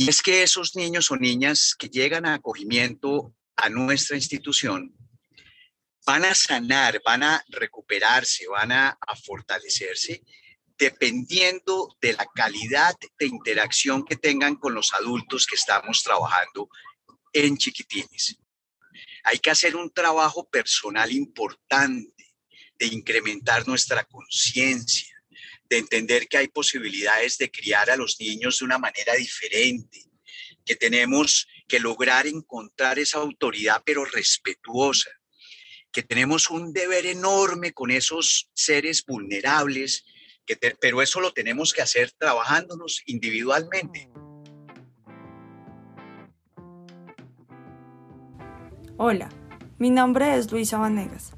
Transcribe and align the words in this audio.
Y 0.00 0.08
es 0.08 0.22
que 0.22 0.44
esos 0.44 0.76
niños 0.76 1.10
o 1.10 1.16
niñas 1.16 1.74
que 1.76 1.88
llegan 1.88 2.24
a 2.24 2.34
acogimiento 2.34 3.34
a 3.56 3.68
nuestra 3.68 4.14
institución 4.14 4.94
van 6.06 6.24
a 6.24 6.36
sanar, 6.36 7.02
van 7.04 7.24
a 7.24 7.44
recuperarse, 7.48 8.46
van 8.46 8.70
a, 8.70 8.96
fortalecerse 9.24 10.22
dependiendo 10.78 11.96
de 12.00 12.12
la 12.12 12.24
calidad 12.32 12.94
de 13.18 13.26
interacción 13.26 14.04
que 14.04 14.14
tengan 14.14 14.54
con 14.54 14.72
los 14.72 14.94
adultos 14.94 15.48
que 15.48 15.56
estamos 15.56 16.04
trabajando 16.04 16.68
en 17.32 17.56
chiquitines. 17.56 18.38
Hay 19.24 19.40
que 19.40 19.50
hacer 19.50 19.74
un 19.74 19.90
trabajo 19.90 20.48
personal 20.48 21.10
importante 21.10 22.36
de 22.78 22.86
incrementar 22.86 23.66
nuestra 23.66 24.04
conciencia, 24.04 25.17
de 25.68 25.78
entender 25.78 26.28
que 26.28 26.38
hay 26.38 26.48
posibilidades 26.48 27.38
de 27.38 27.50
criar 27.50 27.90
a 27.90 27.96
los 27.96 28.18
niños 28.20 28.58
de 28.58 28.64
una 28.64 28.78
manera 28.78 29.14
diferente, 29.14 30.04
que 30.64 30.76
tenemos 30.76 31.46
que 31.66 31.80
lograr 31.80 32.26
encontrar 32.26 32.98
esa 32.98 33.18
autoridad 33.18 33.82
pero 33.84 34.04
respetuosa, 34.04 35.10
que 35.92 36.02
tenemos 36.02 36.50
un 36.50 36.72
deber 36.72 37.06
enorme 37.06 37.72
con 37.72 37.90
esos 37.90 38.50
seres 38.54 39.04
vulnerables 39.04 40.04
pero 40.80 41.02
eso 41.02 41.20
lo 41.20 41.32
tenemos 41.32 41.72
que 41.72 41.82
hacer 41.82 42.10
trabajándonos 42.12 43.02
individualmente. 43.06 44.08
Hola, 48.96 49.28
mi 49.78 49.90
nombre 49.90 50.36
es 50.36 50.50
Luisa 50.50 50.78
Vanegas 50.78 51.37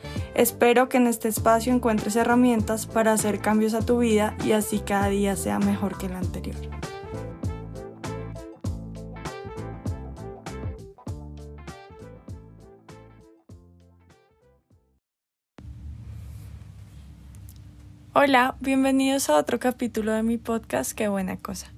Espero 0.33 0.87
que 0.87 0.95
en 0.95 1.07
este 1.07 1.27
espacio 1.27 1.73
encuentres 1.73 2.15
herramientas 2.15 2.85
para 2.85 3.11
hacer 3.11 3.39
cambios 3.39 3.73
a 3.73 3.85
tu 3.85 3.99
vida 3.99 4.35
y 4.45 4.53
así 4.53 4.79
cada 4.79 5.09
día 5.09 5.35
sea 5.35 5.59
mejor 5.59 5.97
que 5.97 6.05
el 6.05 6.13
anterior. 6.13 6.55
Hola, 18.13 18.55
bienvenidos 18.61 19.29
a 19.29 19.37
otro 19.37 19.59
capítulo 19.59 20.13
de 20.13 20.23
mi 20.23 20.37
podcast, 20.37 20.93
qué 20.93 21.09
buena 21.09 21.37
cosa. 21.37 21.73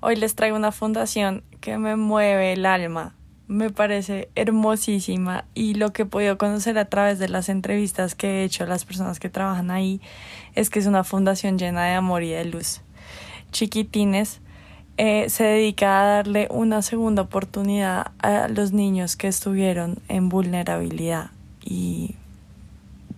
Hoy 0.00 0.16
les 0.16 0.34
traigo 0.34 0.56
una 0.56 0.72
fundación 0.72 1.44
que 1.60 1.78
me 1.78 1.96
mueve 1.96 2.52
el 2.52 2.66
alma, 2.66 3.14
me 3.50 3.70
parece 3.70 4.28
hermosísima 4.36 5.44
y 5.54 5.74
lo 5.74 5.92
que 5.92 6.02
he 6.02 6.06
podido 6.06 6.38
conocer 6.38 6.78
a 6.78 6.84
través 6.84 7.18
de 7.18 7.28
las 7.28 7.48
entrevistas 7.48 8.14
que 8.14 8.28
he 8.28 8.44
hecho 8.44 8.62
a 8.62 8.68
las 8.68 8.84
personas 8.84 9.18
que 9.18 9.28
trabajan 9.28 9.72
ahí 9.72 10.00
es 10.54 10.70
que 10.70 10.78
es 10.78 10.86
una 10.86 11.02
fundación 11.02 11.58
llena 11.58 11.84
de 11.84 11.94
amor 11.94 12.22
y 12.22 12.30
de 12.30 12.44
luz. 12.44 12.80
Chiquitines 13.50 14.40
eh, 14.98 15.28
se 15.30 15.42
dedica 15.42 16.00
a 16.00 16.06
darle 16.14 16.46
una 16.48 16.80
segunda 16.80 17.22
oportunidad 17.22 18.12
a 18.20 18.46
los 18.46 18.70
niños 18.70 19.16
que 19.16 19.26
estuvieron 19.26 19.98
en 20.06 20.28
vulnerabilidad 20.28 21.32
y 21.64 22.14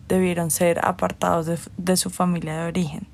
debieron 0.09 0.51
ser 0.51 0.83
apartados 0.83 1.69
de, 1.77 1.97
su 1.99 2.09
familia 2.09 2.57
de 2.57 2.69
origen. 2.69 3.12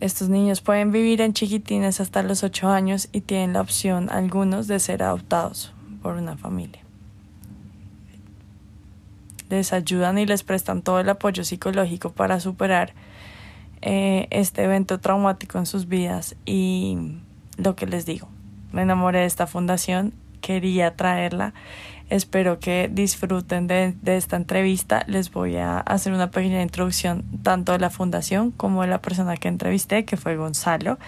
Estos 0.00 0.28
niños 0.28 0.60
pueden 0.60 0.92
vivir 0.92 1.22
en 1.22 1.32
chiquitines 1.32 2.00
hasta 2.00 2.22
los 2.22 2.42
8 2.44 2.68
años 2.68 3.08
y 3.12 3.22
tienen 3.22 3.54
la 3.54 3.62
opción 3.62 4.10
algunos 4.10 4.68
de 4.68 4.78
ser 4.78 5.02
adoptados 5.02 5.72
por 6.02 6.16
una 6.16 6.36
familia. 6.36 6.82
Les 9.48 9.72
ayudan 9.72 10.18
y 10.18 10.26
les 10.26 10.42
prestan 10.42 10.82
todo 10.82 11.00
el 11.00 11.08
apoyo 11.08 11.44
psicológico 11.44 12.12
para 12.12 12.40
superar 12.40 12.92
eh, 13.80 14.26
este 14.30 14.64
evento 14.64 15.00
traumático 15.00 15.58
en 15.58 15.66
sus 15.66 15.88
vidas 15.88 16.36
y 16.44 16.98
lo 17.56 17.74
que 17.74 17.86
les 17.86 18.04
digo, 18.04 18.28
me 18.72 18.82
enamoré 18.82 19.20
de 19.20 19.26
esta 19.26 19.46
fundación, 19.46 20.12
quería 20.40 20.94
traerla 20.96 21.54
Espero 22.08 22.60
que 22.60 22.88
disfruten 22.92 23.66
de, 23.66 23.96
esta 24.04 24.36
entrevista. 24.36 25.04
Les 25.08 25.32
voy 25.32 25.56
a 25.56 25.80
hacer 25.80 26.12
una 26.12 26.30
pequeña 26.30 26.62
introducción 26.62 27.24
tanto 27.42 27.72
de 27.72 27.80
la 27.80 27.90
fundación 27.90 28.52
como 28.52 28.82
de 28.82 28.88
la 28.88 29.02
persona 29.02 29.36
que 29.36 29.48
entrevisté, 29.48 30.04
que 30.04 30.16
fue 30.16 30.36
Gonzalo, 30.36 30.98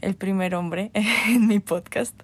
el 0.00 0.14
primer 0.14 0.54
hombre 0.54 0.90
en 1.28 1.46
mi 1.46 1.58
podcast. 1.60 2.14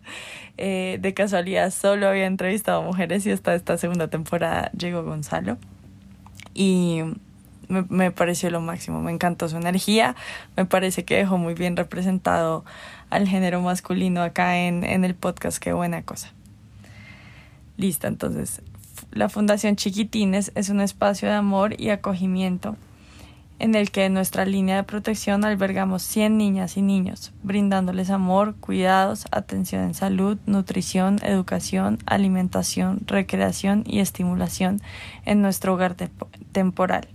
Eh, 0.56 0.98
de 1.02 1.12
casualidad 1.12 1.70
solo 1.70 2.08
había 2.08 2.24
entrevistado 2.24 2.82
mujeres 2.82 3.26
y 3.26 3.32
hasta 3.32 3.54
esta 3.54 3.76
segunda 3.76 4.08
temporada 4.08 4.70
llegó 4.72 5.02
Gonzalo. 5.02 5.58
Y 6.54 7.02
me, 7.68 7.84
me, 7.90 8.12
pareció 8.12 8.48
lo 8.48 8.62
máximo, 8.62 9.02
me 9.02 9.12
encantó 9.12 9.50
su 9.50 9.58
energía, 9.58 10.16
me 10.56 10.64
parece 10.64 11.04
que 11.04 11.16
dejó 11.16 11.36
muy 11.36 11.52
bien 11.52 11.76
representado 11.76 12.64
al 13.10 13.28
género 13.28 13.60
masculino 13.60 14.22
acá 14.22 14.58
en, 14.58 14.84
en 14.84 15.04
el 15.04 15.14
podcast, 15.14 15.58
qué 15.58 15.74
buena 15.74 16.02
cosa. 16.02 16.32
Listo, 17.82 18.06
entonces 18.06 18.62
la 19.10 19.28
Fundación 19.28 19.74
Chiquitines 19.74 20.52
es 20.54 20.68
un 20.68 20.80
espacio 20.80 21.28
de 21.28 21.34
amor 21.34 21.74
y 21.80 21.88
acogimiento 21.88 22.76
en 23.58 23.74
el 23.74 23.90
que 23.90 24.04
en 24.04 24.14
nuestra 24.14 24.44
línea 24.44 24.76
de 24.76 24.84
protección 24.84 25.44
albergamos 25.44 26.04
100 26.04 26.38
niñas 26.38 26.76
y 26.76 26.82
niños, 26.82 27.32
brindándoles 27.42 28.10
amor, 28.10 28.54
cuidados, 28.54 29.26
atención 29.32 29.82
en 29.82 29.94
salud, 29.94 30.38
nutrición, 30.46 31.18
educación, 31.24 31.98
alimentación, 32.06 33.00
recreación 33.04 33.82
y 33.84 33.98
estimulación 33.98 34.80
en 35.24 35.42
nuestro 35.42 35.74
hogar 35.74 35.96
temporal. 36.52 37.08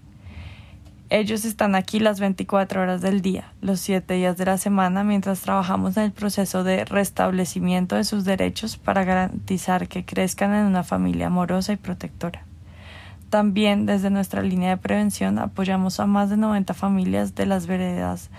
Ellos 1.10 1.46
están 1.46 1.76
aquí 1.76 2.02
las 2.02 2.20
24 2.20 2.82
horas 2.82 3.02
del 3.02 3.22
día, 3.22 3.54
los 3.62 3.80
7 3.80 4.14
días 4.14 4.36
de 4.36 4.44
la 4.44 4.58
semana, 4.58 5.06
mientras 5.06 5.40
trabajamos 5.40 5.96
en 5.96 6.04
el 6.04 6.12
proceso 6.12 6.66
de 6.66 6.84
restablecimiento 6.84 7.96
de 7.96 8.04
sus 8.04 8.26
derechos 8.26 8.76
para 8.76 9.06
garantizar 9.06 9.88
que 9.88 10.04
crezcan 10.04 10.54
en 10.54 10.66
una 10.66 10.84
familia 10.84 11.28
amorosa 11.28 11.72
y 11.72 11.78
protectora. 11.78 12.44
También 13.30 13.86
desde 13.86 14.10
nuestra 14.10 14.42
línea 14.42 14.72
de 14.72 14.82
prevención 14.82 15.40
apoyamos 15.40 16.02
a 16.02 16.08
más 16.08 16.30
de 16.30 16.36
90 16.36 16.74
familias 16.74 17.36
de 17.36 17.46
las 17.46 17.68
veredas 17.68 18.30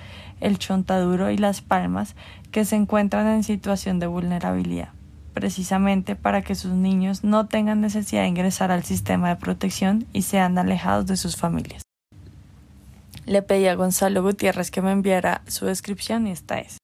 El 0.41 0.59
Chontaduro 0.59 1.31
y 1.31 1.39
Las 1.39 1.63
Palmas 1.63 2.17
que 2.51 2.67
se 2.67 2.77
encuentran 2.77 3.29
en 3.29 3.45
situación 3.45 3.99
de 3.99 4.09
vulnerabilidad, 4.09 4.91
precisamente 5.33 6.17
para 6.17 6.43
que 6.43 6.55
sus 6.55 6.73
niños 6.73 7.25
no 7.25 7.47
tengan 7.47 7.81
necesidad 7.81 8.23
de 8.23 8.29
ingresar 8.29 8.71
al 8.71 8.85
sistema 8.85 9.31
de 9.31 9.37
protección 9.37 10.05
y 10.13 10.21
sean 10.21 10.59
alejados 10.59 11.07
de 11.07 11.17
sus 11.17 11.37
familias. 11.37 11.88
Le 13.29 13.43
pedí 13.43 13.67
a 13.67 13.75
Gonzalo 13.75 14.23
Gutiérrez 14.23 14.71
que 14.71 14.81
me 14.81 14.91
enviara 14.91 15.43
su 15.49 15.67
descripción 15.67 16.27
y 16.27 16.31
esta 16.31 16.61
es. 16.61 16.79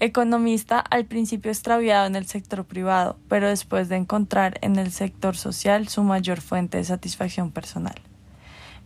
Economista 0.00 0.78
al 0.80 1.04
principio 1.04 1.50
extraviado 1.50 2.06
en 2.06 2.16
el 2.16 2.24
sector 2.24 2.64
privado, 2.64 3.18
pero 3.28 3.48
después 3.48 3.90
de 3.90 3.96
encontrar 3.96 4.58
en 4.62 4.76
el 4.76 4.90
sector 4.90 5.36
social 5.36 5.88
su 5.88 6.02
mayor 6.04 6.40
fuente 6.40 6.78
de 6.78 6.84
satisfacción 6.84 7.50
personal. 7.50 7.96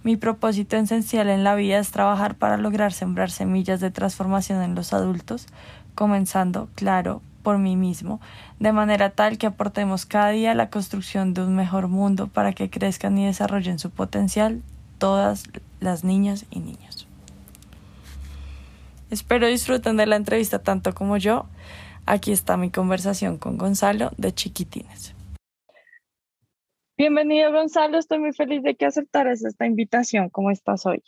Mi 0.02 0.16
propósito 0.16 0.76
esencial 0.76 1.28
en 1.28 1.44
la 1.44 1.54
vida 1.54 1.78
es 1.78 1.92
trabajar 1.92 2.34
para 2.34 2.56
lograr 2.56 2.92
sembrar 2.92 3.30
semillas 3.30 3.78
de 3.78 3.92
transformación 3.92 4.62
en 4.62 4.74
los 4.74 4.92
adultos, 4.92 5.46
comenzando, 5.94 6.68
claro, 6.74 7.22
por 7.44 7.58
mí 7.58 7.76
mismo, 7.76 8.20
de 8.58 8.72
manera 8.72 9.10
tal 9.10 9.38
que 9.38 9.46
aportemos 9.46 10.04
cada 10.04 10.30
día 10.30 10.52
la 10.54 10.68
construcción 10.68 11.32
de 11.32 11.42
un 11.42 11.54
mejor 11.54 11.86
mundo 11.86 12.26
para 12.26 12.54
que 12.54 12.70
crezcan 12.70 13.16
y 13.18 13.26
desarrollen 13.26 13.78
su 13.78 13.90
potencial 13.90 14.62
todas 14.98 15.44
las 15.80 16.04
niñas 16.04 16.46
y 16.50 16.60
niños. 16.60 17.06
Espero 19.10 19.46
disfruten 19.46 19.96
de 19.96 20.06
la 20.06 20.16
entrevista 20.16 20.62
tanto 20.62 20.94
como 20.94 21.16
yo. 21.16 21.46
Aquí 22.06 22.32
está 22.32 22.56
mi 22.56 22.70
conversación 22.70 23.38
con 23.38 23.56
Gonzalo 23.56 24.10
de 24.16 24.32
Chiquitines. 24.32 25.14
Bienvenido 26.98 27.52
Gonzalo, 27.52 27.98
estoy 27.98 28.18
muy 28.18 28.32
feliz 28.32 28.62
de 28.62 28.74
que 28.74 28.86
aceptaras 28.86 29.44
esta 29.44 29.66
invitación. 29.66 30.30
¿Cómo 30.30 30.50
estás 30.50 30.86
hoy? 30.86 31.02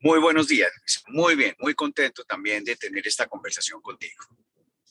Muy 0.00 0.20
buenos 0.20 0.48
días, 0.48 0.70
muy 1.08 1.34
bien, 1.34 1.54
muy 1.60 1.72
contento 1.74 2.24
también 2.24 2.62
de 2.62 2.76
tener 2.76 3.06
esta 3.06 3.26
conversación 3.26 3.80
contigo. 3.80 4.22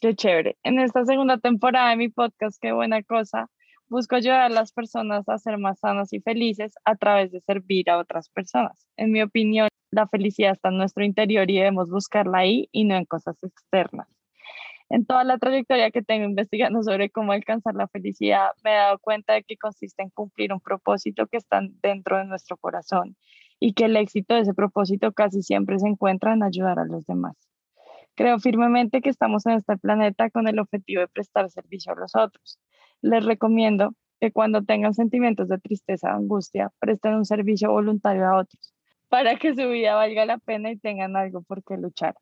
Qué 0.01 0.15
chévere. 0.15 0.57
En 0.63 0.79
esta 0.79 1.05
segunda 1.05 1.37
temporada 1.37 1.91
de 1.91 1.97
mi 1.97 2.09
podcast, 2.09 2.57
qué 2.59 2.71
buena 2.71 3.03
cosa, 3.03 3.47
busco 3.93 4.15
ayudar 4.15 4.41
a 4.41 4.49
las 4.49 4.71
personas 4.71 5.29
a 5.29 5.37
ser 5.37 5.59
más 5.59 5.77
sanas 5.79 6.11
y 6.13 6.19
felices 6.19 6.73
a 6.83 6.95
través 6.95 7.31
de 7.31 7.41
servir 7.41 7.91
a 7.91 7.99
otras 7.99 8.27
personas. 8.27 8.87
En 8.97 9.11
mi 9.11 9.21
opinión, 9.21 9.67
la 9.91 10.07
felicidad 10.07 10.53
está 10.53 10.69
en 10.69 10.77
nuestro 10.77 11.05
interior 11.05 11.49
y 11.51 11.57
debemos 11.57 11.91
buscarla 11.91 12.39
ahí 12.39 12.67
y 12.71 12.85
no 12.85 12.95
en 12.95 13.05
cosas 13.05 13.35
externas. 13.43 14.07
En 14.89 15.05
toda 15.05 15.23
la 15.23 15.37
trayectoria 15.37 15.91
que 15.91 16.01
tengo 16.01 16.25
investigando 16.25 16.81
sobre 16.81 17.11
cómo 17.11 17.33
alcanzar 17.33 17.75
la 17.75 17.87
felicidad, 17.87 18.49
me 18.63 18.71
he 18.71 18.77
dado 18.77 18.97
cuenta 18.97 19.33
de 19.33 19.43
que 19.43 19.57
consiste 19.57 20.01
en 20.01 20.09
cumplir 20.09 20.53
un 20.53 20.59
propósito 20.59 21.27
que 21.27 21.37
está 21.37 21.61
dentro 21.83 22.17
de 22.17 22.25
nuestro 22.25 22.57
corazón 22.57 23.15
y 23.59 23.73
que 23.73 23.85
el 23.85 23.95
éxito 23.95 24.33
de 24.33 24.41
ese 24.41 24.55
propósito 24.55 25.11
casi 25.11 25.43
siempre 25.43 25.77
se 25.77 25.87
encuentra 25.87 26.33
en 26.33 26.41
ayudar 26.41 26.79
a 26.79 26.85
los 26.85 27.05
demás. 27.05 27.35
Creo 28.15 28.39
firmemente 28.39 29.01
que 29.01 29.09
estamos 29.09 29.45
en 29.45 29.53
este 29.53 29.77
planeta 29.77 30.31
con 30.31 30.47
el 30.47 30.57
objetivo 30.57 31.01
de 31.01 31.07
prestar 31.07 31.51
servicio 31.51 31.93
a 31.93 31.95
los 31.95 32.15
otros. 32.15 32.59
Les 33.03 33.23
recomiendo 33.23 33.93
que 34.19 34.31
cuando 34.31 34.63
tengan 34.63 34.95
sentimientos 34.95 35.47
de 35.47 35.59
tristeza 35.59 36.07
o 36.13 36.17
angustia, 36.17 36.71
presten 36.79 37.13
un 37.13 37.25
servicio 37.25 37.71
voluntario 37.71 38.25
a 38.25 38.37
otros 38.39 38.73
para 39.13 39.35
que 39.35 39.53
su 39.53 39.69
vida 39.69 39.93
valga 39.93 40.25
la 40.25 40.39
pena 40.39 40.71
y 40.71 40.75
tengan 40.75 41.15
algo 41.15 41.43
por 41.43 41.63
qué 41.63 41.77
luchar. 41.77 42.15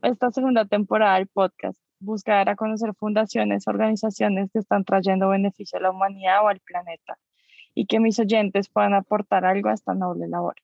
Esta 0.00 0.30
segunda 0.30 0.64
temporada 0.64 1.16
del 1.16 1.26
podcast 1.26 1.78
buscar 2.00 2.48
a 2.48 2.56
conocer 2.56 2.94
fundaciones, 2.94 3.68
organizaciones 3.68 4.50
que 4.50 4.60
están 4.60 4.82
trayendo 4.82 5.28
beneficio 5.28 5.78
a 5.78 5.82
la 5.82 5.90
humanidad 5.90 6.42
o 6.42 6.48
al 6.48 6.60
planeta 6.60 7.18
y 7.74 7.84
que 7.84 8.00
mis 8.00 8.18
oyentes 8.18 8.70
puedan 8.70 8.94
aportar 8.94 9.44
algo 9.44 9.68
a 9.68 9.74
esta 9.74 9.92
noble 9.92 10.26
labor. 10.26 10.54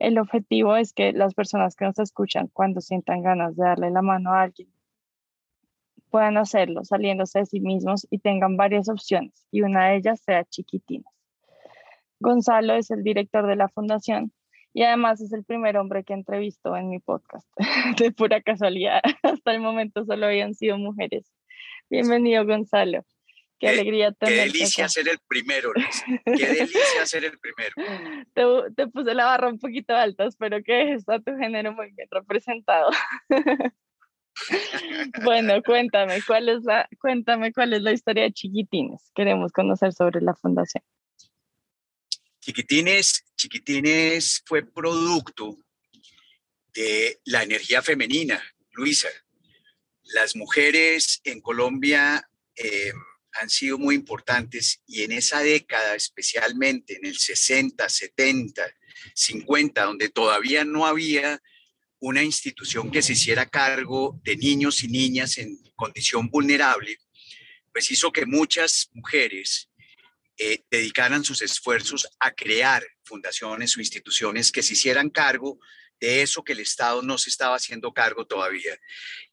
El 0.00 0.18
objetivo 0.18 0.74
es 0.74 0.92
que 0.92 1.12
las 1.12 1.32
personas 1.34 1.76
que 1.76 1.84
nos 1.84 2.00
escuchan 2.00 2.48
cuando 2.52 2.80
sientan 2.80 3.22
ganas 3.22 3.54
de 3.54 3.62
darle 3.62 3.92
la 3.92 4.02
mano 4.02 4.32
a 4.32 4.42
alguien 4.42 4.68
puedan 6.14 6.36
hacerlo 6.36 6.84
saliéndose 6.84 7.40
de 7.40 7.46
sí 7.46 7.58
mismos 7.58 8.06
y 8.08 8.20
tengan 8.20 8.56
varias 8.56 8.88
opciones 8.88 9.48
y 9.50 9.62
una 9.62 9.88
de 9.88 9.96
ellas 9.96 10.20
sea 10.24 10.44
chiquitinas. 10.44 11.12
Gonzalo 12.20 12.74
es 12.74 12.92
el 12.92 13.02
director 13.02 13.48
de 13.48 13.56
la 13.56 13.68
fundación 13.68 14.32
y 14.72 14.84
además 14.84 15.20
es 15.20 15.32
el 15.32 15.42
primer 15.42 15.76
hombre 15.76 16.04
que 16.04 16.12
entrevisto 16.12 16.76
en 16.76 16.88
mi 16.88 17.00
podcast, 17.00 17.48
de 17.98 18.12
pura 18.12 18.40
casualidad. 18.42 19.00
Hasta 19.24 19.54
el 19.54 19.58
momento 19.58 20.04
solo 20.04 20.26
habían 20.26 20.54
sido 20.54 20.78
mujeres. 20.78 21.32
Bienvenido, 21.90 22.46
Gonzalo. 22.46 23.04
Qué, 23.58 23.70
alegría 23.70 24.12
tenerte. 24.12 24.52
Qué 24.52 24.52
delicia 24.52 24.88
ser 24.88 25.08
el 25.08 25.18
primero, 25.26 25.72
Luis. 25.72 26.04
Qué 26.26 26.46
delicia 26.46 27.06
ser 27.06 27.24
el 27.24 27.36
primero. 27.40 27.74
Te, 28.32 28.72
te, 28.76 28.86
puse 28.86 29.14
la 29.14 29.24
barra 29.24 29.48
un 29.48 29.58
poquito 29.58 29.96
alta, 29.96 30.26
espero 30.26 30.62
que 30.62 30.92
está 30.92 31.18
tu 31.18 31.36
género 31.36 31.72
muy 31.72 31.90
bien 31.90 32.06
representado. 32.08 32.90
Bueno, 35.24 35.62
cuéntame, 35.62 36.20
¿cuál 36.26 36.48
es 36.48 36.64
la, 36.64 36.88
cuéntame 37.00 37.52
cuál 37.52 37.72
es 37.72 37.82
la 37.82 37.92
historia 37.92 38.24
de 38.24 38.32
Chiquitines. 38.32 39.10
Queremos 39.14 39.52
conocer 39.52 39.92
sobre 39.92 40.20
la 40.20 40.34
fundación. 40.34 40.82
Chiquitines, 42.40 43.24
Chiquitines 43.36 44.42
fue 44.44 44.62
producto 44.62 45.58
de 46.74 47.20
la 47.24 47.42
energía 47.42 47.80
femenina, 47.82 48.42
Luisa. 48.72 49.08
Las 50.02 50.36
mujeres 50.36 51.20
en 51.24 51.40
Colombia 51.40 52.28
eh, 52.56 52.92
han 53.40 53.48
sido 53.48 53.78
muy 53.78 53.94
importantes 53.94 54.82
y 54.86 55.02
en 55.02 55.12
esa 55.12 55.40
década, 55.40 55.94
especialmente 55.94 56.96
en 56.96 57.06
el 57.06 57.16
60, 57.16 57.88
70, 57.88 58.62
50, 59.14 59.84
donde 59.84 60.08
todavía 60.08 60.64
no 60.64 60.86
había 60.86 61.40
una 62.06 62.22
institución 62.22 62.90
que 62.90 63.00
se 63.00 63.14
hiciera 63.14 63.48
cargo 63.48 64.20
de 64.22 64.36
niños 64.36 64.84
y 64.84 64.88
niñas 64.88 65.38
en 65.38 65.56
condición 65.74 66.28
vulnerable, 66.28 66.98
pues 67.72 67.90
hizo 67.90 68.12
que 68.12 68.26
muchas 68.26 68.90
mujeres 68.92 69.70
eh, 70.36 70.62
dedicaran 70.70 71.24
sus 71.24 71.40
esfuerzos 71.40 72.06
a 72.20 72.30
crear 72.32 72.84
fundaciones 73.04 73.74
o 73.74 73.80
instituciones 73.80 74.52
que 74.52 74.62
se 74.62 74.74
hicieran 74.74 75.08
cargo 75.08 75.58
de 75.98 76.20
eso 76.20 76.44
que 76.44 76.52
el 76.52 76.60
Estado 76.60 77.00
no 77.00 77.16
se 77.16 77.30
estaba 77.30 77.56
haciendo 77.56 77.94
cargo 77.94 78.26
todavía. 78.26 78.78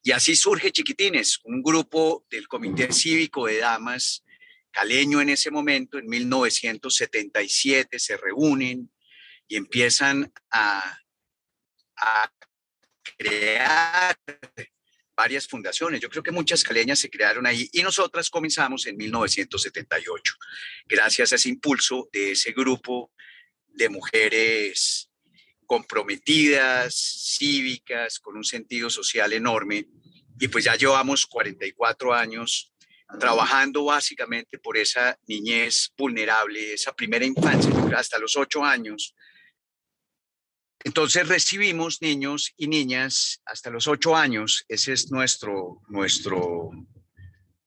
Y 0.02 0.12
así 0.12 0.34
surge 0.34 0.72
Chiquitines, 0.72 1.40
un 1.44 1.62
grupo 1.62 2.24
del 2.30 2.48
Comité 2.48 2.90
Cívico 2.90 3.46
de 3.46 3.58
Damas 3.58 4.24
caleño 4.70 5.20
en 5.20 5.28
ese 5.28 5.50
momento, 5.50 5.98
en 5.98 6.06
1977, 6.06 7.98
se 7.98 8.16
reúnen 8.16 8.90
y 9.46 9.56
empiezan 9.56 10.32
a, 10.50 10.98
a 11.98 12.32
crear 13.16 14.16
varias 15.16 15.46
fundaciones. 15.46 16.00
Yo 16.00 16.08
creo 16.08 16.22
que 16.22 16.30
muchas 16.30 16.64
caleñas 16.64 16.98
se 16.98 17.10
crearon 17.10 17.46
ahí 17.46 17.68
y 17.72 17.82
nosotras 17.82 18.30
comenzamos 18.30 18.86
en 18.86 18.96
1978, 18.96 20.34
gracias 20.86 21.32
a 21.32 21.36
ese 21.36 21.48
impulso 21.48 22.08
de 22.12 22.32
ese 22.32 22.52
grupo 22.52 23.12
de 23.68 23.88
mujeres 23.88 25.10
comprometidas, 25.66 26.94
cívicas, 27.38 28.18
con 28.18 28.36
un 28.36 28.44
sentido 28.44 28.90
social 28.90 29.32
enorme. 29.32 29.86
Y 30.38 30.48
pues 30.48 30.64
ya 30.64 30.76
llevamos 30.76 31.26
44 31.26 32.12
años 32.12 32.72
trabajando 33.18 33.84
básicamente 33.84 34.58
por 34.58 34.76
esa 34.76 35.18
niñez 35.26 35.92
vulnerable, 35.96 36.74
esa 36.74 36.94
primera 36.94 37.24
infancia, 37.24 37.70
hasta 37.96 38.18
los 38.18 38.36
8 38.36 38.64
años, 38.64 39.14
entonces 40.84 41.28
recibimos 41.28 42.02
niños 42.02 42.52
y 42.56 42.66
niñas 42.66 43.40
hasta 43.44 43.70
los 43.70 43.86
ocho 43.86 44.16
años, 44.16 44.64
ese 44.68 44.92
es 44.92 45.10
nuestro, 45.10 45.80
nuestro 45.88 46.70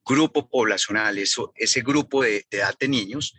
grupo 0.05 0.49
poblacional, 0.49 1.17
eso, 1.17 1.53
ese 1.55 1.81
grupo 1.81 2.23
de, 2.23 2.45
edad 2.51 2.75
de 2.77 2.87
niños, 2.87 3.33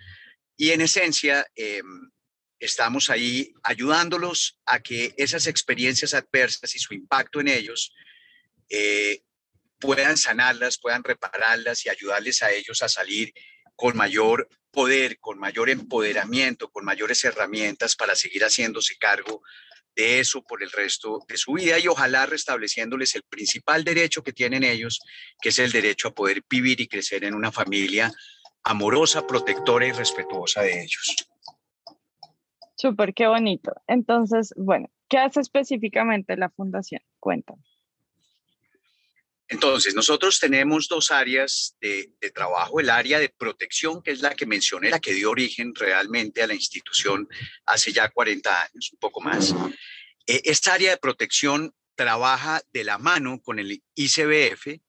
y 0.57 0.71
en 0.71 0.81
esencia 0.81 1.47
em, 1.55 2.11
estamos 2.59 3.11
ahí 3.11 3.53
ayudándolos 3.63 4.59
a 4.65 4.81
que 4.81 5.15
esas 5.19 5.47
experiencias 5.47 6.15
adversas 6.15 6.75
y 6.75 6.79
su 6.79 6.95
impacto 6.95 7.41
en 7.41 7.49
ellos 7.49 7.93
eh, 8.71 9.21
puedan 9.79 10.17
sanarlas, 10.17 10.79
puedan 10.79 11.05
repararlas 11.05 11.85
y 11.85 11.91
ayudarles 11.91 12.43
a 12.43 12.51
ellos 12.51 12.83
a 12.83 12.89
salir 12.89 13.33
con 13.77 13.95
mayor 13.95 14.49
poder, 14.71 15.19
con 15.19 15.39
mayor 15.39 15.69
empoderamiento, 15.69 16.71
con 16.71 16.85
mayores 16.85 17.23
herramientas 17.25 17.95
para 17.95 18.17
seguir 18.17 18.43
haciéndose 18.43 18.97
cargo 18.97 19.43
de 19.97 20.21
eso 20.21 20.43
por 20.43 20.63
el 20.63 20.71
resto 20.71 21.21
de 21.27 21.39
su 21.39 21.55
vida 21.55 21.79
y 21.79 21.89
ojalá 21.89 22.27
restableciéndoles 22.27 23.15
el 23.17 23.23
principal 23.23 23.83
derecho 23.83 24.23
que 24.23 24.33
tienen 24.33 24.63
ellos, 24.63 25.01
que 25.41 25.49
es 25.49 25.59
el 25.59 25.73
derecho 25.73 26.09
a 26.09 26.15
poder 26.15 26.45
vivir 26.49 26.81
y 26.81 26.87
crecer 26.87 27.25
en 27.25 27.35
una 27.35 27.51
familia 27.51 28.13
amorosa, 28.63 29.27
protectora 29.27 29.87
y 29.87 29.93
respetuosa 29.93 30.63
de 30.63 30.83
ellos. 30.83 31.17
Súper, 32.77 33.15
qué 33.15 33.27
bonito. 33.27 33.73
Entonces, 33.87 34.53
bueno, 34.57 34.91
¿qué 35.09 35.19
hace 35.19 35.41
específicamente 35.41 36.37
la 36.37 36.51
fundación? 36.51 37.01
Cuéntame. 37.19 37.63
Entonces, 39.49 39.95
nosotros 39.95 40.41
tenemos 40.41 40.89
dos 40.89 41.13
áreas 41.13 41.77
de, 41.81 42.13
trabajo. 42.35 42.81
El 42.81 42.91
área 42.91 43.21
de 43.21 43.29
protección, 43.29 44.03
que 44.03 44.11
es 44.11 44.21
la 44.21 44.35
que 44.35 44.45
mencioné, 44.45 44.91
la 44.91 44.99
que 44.99 45.13
dio 45.13 45.31
origen 45.31 45.73
realmente 45.75 46.43
a 46.43 46.49
la 46.49 46.55
institución 46.55 47.29
hace 47.65 47.93
ya 47.93 48.09
40 48.09 48.63
años, 48.63 48.91
un 48.93 48.99
poco 48.99 49.21
más. 49.21 49.55
Eh, 50.27 50.43
esta 50.45 50.75
área 50.75 50.91
de 50.91 50.97
protección 50.97 51.73
trabaja 51.95 52.61
de 52.73 52.85
la 52.85 52.99
mano 52.99 53.41
con 53.41 53.59
el 53.59 53.83
ICBF, 53.95 54.67
eh, 54.67 54.81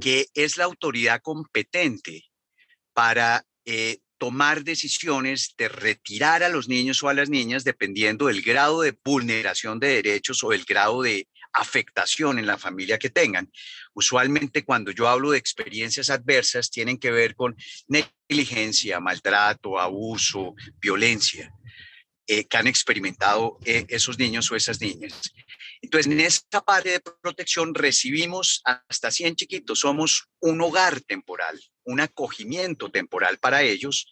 que 0.00 0.26
es 0.34 0.56
la 0.56 0.64
autoridad 0.64 1.20
competente 1.20 2.24
para 2.92 3.44
eh, 3.64 3.98
tomar 4.18 4.64
decisiones 4.64 5.54
de 5.56 5.68
retirar 5.68 6.42
a 6.42 6.48
los 6.48 6.68
niños 6.68 7.02
o 7.02 7.08
a 7.08 7.14
las 7.14 7.28
niñas 7.28 7.64
dependiendo 7.64 8.26
del 8.26 8.42
grado 8.42 8.82
de 8.82 8.96
vulneración 9.04 9.80
de 9.80 9.88
derechos 10.02 10.44
o 10.44 10.52
el 10.52 10.64
grado 10.64 11.02
de 11.02 11.26
afectación 11.52 12.38
en 12.38 12.46
la 12.46 12.58
familia 12.58 12.98
que 12.98 13.10
tengan. 13.10 13.50
Usualmente 13.94 14.64
cuando 14.64 14.92
yo 14.92 15.08
hablo 15.08 15.32
de 15.32 15.38
experiencias 15.38 16.10
adversas 16.10 16.70
tienen 16.70 16.98
que 16.98 17.10
ver 17.10 17.34
con 17.34 17.56
negligencia, 17.88 19.00
maltrato, 19.00 19.80
abuso, 19.80 20.54
violencia 20.80 21.52
eh, 22.32 22.44
que 22.44 22.56
han 22.58 22.68
experimentado 22.68 23.58
eh, 23.64 23.86
esos 23.88 24.16
niños 24.16 24.48
o 24.52 24.54
esas 24.54 24.80
niñas. 24.80 25.32
Entonces, 25.82 26.12
en 26.12 26.20
esta 26.20 26.60
parte 26.60 26.90
de 26.90 27.00
protección 27.00 27.74
recibimos 27.74 28.62
hasta 28.64 29.10
100 29.10 29.34
chiquitos, 29.34 29.80
somos 29.80 30.28
un 30.38 30.60
hogar 30.60 31.00
temporal, 31.00 31.60
un 31.82 31.98
acogimiento 31.98 32.88
temporal 32.88 33.38
para 33.38 33.64
ellos. 33.64 34.06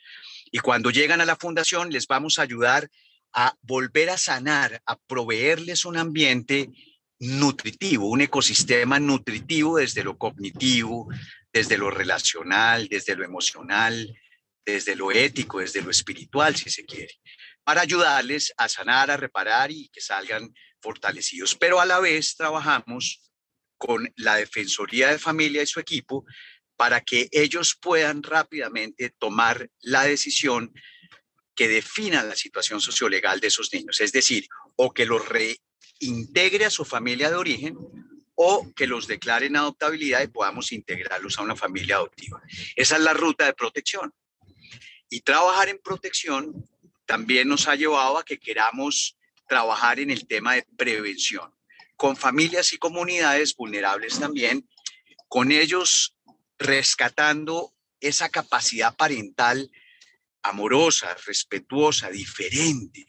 Y 0.51 0.59
cuando 0.59 0.91
llegan 0.91 1.21
a 1.21 1.27
la 1.27 1.37
fundación, 1.37 1.91
les 1.91 2.09
vamos 2.09 2.41
a 2.41 2.43
ayudar 2.43 2.91
a 3.33 3.55
volver 3.63 4.11
a 4.11 4.19
sanar, 4.19 4.83
a 4.85 4.97
proveerles 4.97 5.85
un 5.85 5.97
ambiente 5.97 6.71
nutritivo, 7.21 8.11
un 8.11 8.23
ecosistema 8.23 8.99
nutritivo 8.99 9.77
desde 9.77 10.03
lo 10.03 10.19
cognitivo, 10.19 11.07
desde 11.53 11.79
lo 11.79 11.89
relacional, 11.93 12.89
desde 12.89 13.15
lo 13.15 13.25
emocional, 13.25 14.13
desde 14.67 14.97
lo 14.97 15.13
ético, 15.13 15.61
desde 15.61 15.83
lo 15.83 15.93
espiritual, 15.93 16.57
si 16.57 16.69
se 16.69 16.85
quiere, 16.85 17.15
para 17.69 17.83
ayudarles 17.83 18.51
a 18.57 18.67
sanar, 18.67 19.11
a 19.11 19.19
reparar 19.19 19.71
y 19.71 19.91
que 19.91 20.01
salgan 20.01 20.55
fortalecidos. 20.81 21.55
Pero 21.55 21.83
a 21.83 21.85
la 21.85 22.01
vez 22.01 22.35
trabajamos 22.35 23.31
con 23.77 24.11
la 24.17 24.37
Defensoría 24.37 25.09
de 25.11 25.19
Familia 25.19 25.63
y 25.63 25.67
su 25.67 25.79
equipo 25.79 26.25
para 26.79 27.03
que 27.03 27.29
ellos 27.31 27.77
puedan 27.79 28.23
rápidamente 28.23 29.11
tomar 29.11 29.69
la 29.81 30.05
decisión 30.05 30.73
que 31.55 31.69
defina 31.69 32.23
la 32.23 32.37
situación 32.37 32.81
sociolegal 32.81 33.39
de 33.39 33.49
esos 33.49 33.71
niños, 33.71 34.01
es 34.01 34.13
decir, 34.13 34.49
o 34.77 34.95
que 34.95 35.05
los 35.05 35.29
reintegre 35.29 36.65
a 36.65 36.71
su 36.71 36.87
familia 36.87 37.29
de 37.29 37.37
origen 37.37 37.77
o 38.35 38.73
que 38.75 38.87
los 38.87 39.07
declaren 39.07 39.57
adoptabilidad 39.57 40.23
y 40.23 40.29
podamos 40.29 40.73
integrarlos 40.73 41.39
a 41.39 41.43
una 41.43 41.55
familia 41.55 41.97
adoptiva. 41.97 42.41
Esa 42.77 42.97
es 42.97 43.03
la 43.03 43.13
ruta 43.13 43.45
de 43.45 43.53
protección. 43.53 44.15
Y 45.11 45.21
trabajar 45.21 45.69
en 45.69 45.79
protección 45.79 46.67
también 47.09 47.49
nos 47.49 47.67
ha 47.69 47.75
llevado 47.75 48.19
a 48.19 48.25
que 48.25 48.38
queramos 48.38 49.17
trabajar 49.49 49.99
en 49.99 50.11
el 50.11 50.27
tema 50.27 50.55
de 50.55 50.67
prevención, 50.77 51.55
con 51.97 52.17
familias 52.17 52.75
y 52.75 52.77
comunidades 52.77 53.57
vulnerables 53.57 54.21
también, 54.21 54.69
con 55.27 55.50
ellos 55.50 56.15
rescatando 56.59 57.73
esa 58.00 58.29
capacidad 58.29 58.95
parental 58.95 59.71
amorosa, 60.43 61.17
respetuosa, 61.27 62.11
diferente. 62.11 63.07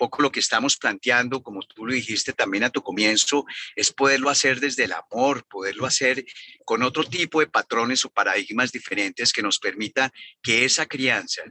Poco 0.00 0.22
lo 0.22 0.32
que 0.32 0.40
estamos 0.40 0.78
planteando, 0.78 1.42
como 1.42 1.60
tú 1.60 1.84
lo 1.84 1.92
dijiste 1.92 2.32
también 2.32 2.64
a 2.64 2.70
tu 2.70 2.82
comienzo, 2.82 3.44
es 3.76 3.92
poderlo 3.92 4.30
hacer 4.30 4.58
desde 4.58 4.84
el 4.84 4.92
amor, 4.92 5.44
poderlo 5.46 5.84
hacer 5.84 6.24
con 6.64 6.82
otro 6.82 7.04
tipo 7.04 7.40
de 7.40 7.48
patrones 7.48 8.06
o 8.06 8.10
paradigmas 8.10 8.72
diferentes 8.72 9.30
que 9.30 9.42
nos 9.42 9.58
permita 9.58 10.10
que 10.42 10.64
esa 10.64 10.86
crianza 10.86 11.42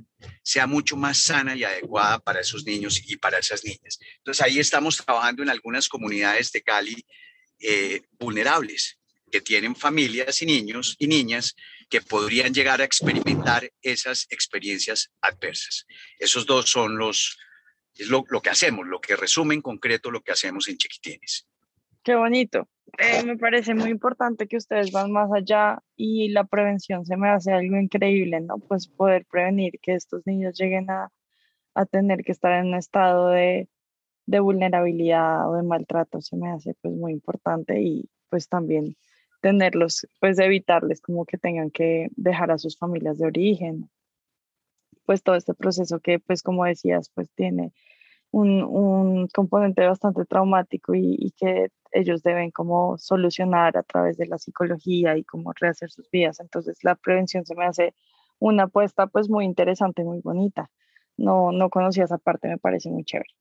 sea 0.42 0.66
mucho 0.66 0.98
más 0.98 1.20
sana 1.20 1.56
y 1.56 1.64
adecuada 1.64 2.18
para 2.18 2.40
esos 2.40 2.66
niños 2.66 3.00
y 3.06 3.18
para 3.18 3.38
esas 3.38 3.64
niñas. 3.64 4.00
Entonces 4.18 4.44
ahí 4.44 4.58
estamos 4.58 4.98
trabajando 4.98 5.44
en 5.44 5.50
algunas 5.52 5.88
comunidades 5.88 6.52
de 6.52 6.64
Cali 6.64 7.06
eh, 7.60 8.02
vulnerables 8.18 8.98
que 9.32 9.42
tienen 9.42 9.76
familias 9.76 10.42
y 10.42 10.48
niños 10.48 10.96
y 10.98 11.06
niñas 11.06 11.56
que 11.88 12.02
podrían 12.02 12.52
llegar 12.52 12.82
a 12.82 12.84
experimentar 12.84 13.72
esas 13.84 14.26
experiencias 14.32 15.12
adversas. 15.22 15.86
Esos 16.18 16.48
dos 16.48 16.68
son 16.68 16.98
los, 16.98 17.38
es 18.04 18.10
lo, 18.10 18.24
que 18.24 18.50
hacemos, 18.50 18.88
lo 18.88 19.00
que 19.00 19.16
resume 19.16 19.56
en 19.56 19.62
concreto 19.62 20.12
lo 20.12 20.22
que 20.22 20.32
hacemos 20.32 20.68
en 20.68 20.78
Chiquitines. 20.78 21.48
Qué 22.04 22.16
bonito. 22.16 22.68
Eh, 22.98 23.24
me 23.24 23.38
parece 23.38 23.76
muy 23.76 23.90
importante 23.90 24.48
que 24.48 24.58
ustedes 24.58 24.92
van 24.92 25.12
más 25.12 25.30
allá 25.32 25.80
y 25.96 26.30
la 26.30 26.44
prevención 26.44 27.06
se 27.06 27.18
me 27.18 27.30
hace 27.30 27.52
algo 27.52 27.78
increíble, 27.78 28.40
¿no? 28.42 28.58
Pues 28.58 28.88
poder 28.88 29.26
prevenir 29.26 29.80
que 29.82 29.94
estos 29.94 30.26
niños 30.26 30.58
lleguen 30.58 30.90
a, 30.90 31.12
a 31.76 31.86
tener 31.86 32.24
que 32.24 32.32
estar 32.32 32.54
en 32.54 32.68
un 32.68 32.76
estado 32.76 33.30
de, 33.30 33.70
de 34.30 34.40
vulnerabilidad 34.40 35.50
o 35.50 35.56
de 35.56 35.64
maltrato 35.64 36.22
se 36.22 36.38
me 36.38 36.52
hace 36.52 36.76
pues 36.82 36.94
muy 36.94 37.12
importante 37.12 37.82
y 37.82 38.10
pues 38.30 38.48
también 38.48 38.96
tenerlos, 39.42 40.08
pues 40.20 40.38
evitarles 40.38 41.02
como 41.02 41.26
que 41.26 41.38
tengan 41.38 41.72
que 41.72 42.10
dejar 42.16 42.52
a 42.52 42.60
sus 42.60 42.78
familias 42.78 43.18
de 43.18 43.26
origen, 43.26 43.90
pues 45.10 45.24
todo 45.24 45.36
este 45.36 45.56
proceso 45.56 46.00
que, 46.00 46.20
pues 46.20 46.44
como 46.44 46.66
decías, 46.66 47.10
pues 47.16 47.32
tiene 47.32 47.74
un, 48.30 48.62
un 48.62 49.28
componente 49.30 49.84
bastante 49.88 50.24
traumático 50.24 50.94
y, 50.94 51.16
y, 51.18 51.32
que 51.32 51.70
ellos 51.92 52.22
deben 52.22 52.52
como 52.52 52.96
solucionar 53.00 53.76
a 53.76 53.82
través 53.82 54.18
de 54.18 54.28
la 54.28 54.38
psicología 54.38 55.18
y 55.18 55.24
como 55.24 55.52
rehacer 55.60 55.90
sus 55.90 56.12
vidas. 56.12 56.40
Entonces 56.40 56.78
la 56.84 56.94
prevención 56.94 57.44
se 57.44 57.56
me 57.56 57.66
hace 57.66 57.96
una 58.38 58.66
apuesta 58.66 59.08
pues 59.08 59.32
muy 59.32 59.46
interesante, 59.46 60.04
muy 60.04 60.20
bonita. 60.22 60.70
No, 61.18 61.52
no 61.52 61.72
conocía 61.72 62.04
esa 62.04 62.20
parte, 62.20 62.48
me 62.48 62.60
parece 62.60 62.92
muy 62.92 63.04
chévere. 63.04 63.32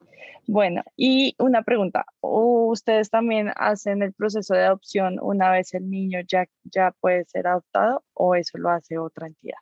Bueno, 0.47 0.83
y 0.97 1.35
una 1.39 1.65
pregunta, 1.65 2.07
¿ustedes 2.23 3.11
también 3.11 3.53
hacen 3.57 4.03
el 4.03 4.15
proceso 4.15 4.55
de 4.55 4.65
adopción 4.65 5.19
una 5.21 5.51
vez 5.53 5.75
el 5.75 5.91
niño 5.91 6.21
ya, 6.27 6.47
ya 6.65 6.93
puede 6.99 7.27
ser 7.27 7.47
adoptado 7.47 8.05
o 8.15 8.37
eso 8.37 8.57
lo 8.57 8.71
hace 8.71 8.97
otra 8.97 9.27
entidad? 9.27 9.59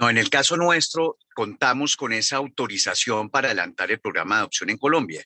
No, 0.00 0.08
en 0.08 0.16
el 0.16 0.30
caso 0.30 0.56
nuestro 0.56 1.18
contamos 1.34 1.94
con 1.94 2.14
esa 2.14 2.36
autorización 2.36 3.28
para 3.28 3.48
adelantar 3.48 3.90
el 3.90 4.00
programa 4.00 4.36
de 4.36 4.40
adopción 4.40 4.70
en 4.70 4.78
Colombia. 4.78 5.22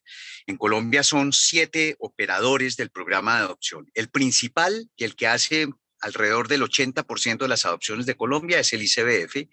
En 0.49 0.57
Colombia 0.57 1.05
son 1.05 1.33
siete 1.33 1.95
operadores 2.01 2.77
del 2.77 2.91
programa 2.91 3.37
de 3.37 3.45
adopción. 3.45 3.89
El 3.95 4.09
principal 4.09 4.91
y 4.97 5.05
el 5.05 5.15
que 5.15 5.29
hace 5.29 5.69
alrededor 6.01 6.49
del 6.49 6.63
80% 6.63 7.39
de 7.39 7.49
las 7.49 7.65
adopciones 7.67 8.05
de 8.05 8.17
Colombia 8.17 8.59
es 8.59 8.73
el 8.73 8.83
ICBF 8.83 9.49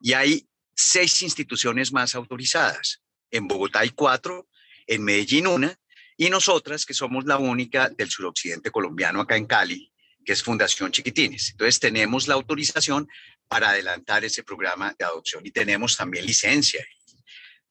y 0.00 0.14
hay 0.14 0.48
seis 0.74 1.22
instituciones 1.22 1.92
más 1.92 2.16
autorizadas. 2.16 3.04
En 3.30 3.46
Bogotá 3.46 3.80
hay 3.80 3.90
cuatro, 3.90 4.48
en 4.88 5.04
Medellín 5.04 5.46
una, 5.46 5.78
y 6.16 6.28
nosotras, 6.28 6.84
que 6.84 6.94
somos 6.94 7.24
la 7.24 7.38
única 7.38 7.88
del 7.90 8.10
suroccidente 8.10 8.72
colombiano 8.72 9.20
acá 9.20 9.36
en 9.36 9.46
Cali, 9.46 9.92
que 10.24 10.32
es 10.32 10.42
Fundación 10.42 10.90
Chiquitines. 10.90 11.50
Entonces 11.52 11.78
tenemos 11.78 12.26
la 12.26 12.34
autorización 12.34 13.06
para 13.48 13.70
adelantar 13.70 14.24
ese 14.24 14.42
programa 14.42 14.94
de 14.98 15.04
adopción 15.04 15.46
y 15.46 15.50
tenemos 15.50 15.96
también 15.96 16.26
licencia. 16.26 16.84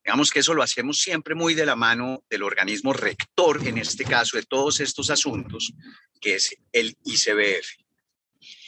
Digamos 0.04 0.30
que 0.30 0.38
eso 0.38 0.54
lo 0.54 0.62
hacemos 0.62 1.00
siempre 1.00 1.34
muy 1.34 1.54
de 1.54 1.66
la 1.66 1.74
mano 1.74 2.22
del 2.30 2.44
organismo 2.44 2.92
rector, 2.92 3.66
en 3.66 3.78
este 3.78 4.04
caso, 4.04 4.36
de 4.36 4.44
todos 4.44 4.78
estos 4.78 5.10
asuntos, 5.10 5.72
que 6.20 6.36
es 6.36 6.56
el 6.70 6.96
ICBF. 7.04 7.66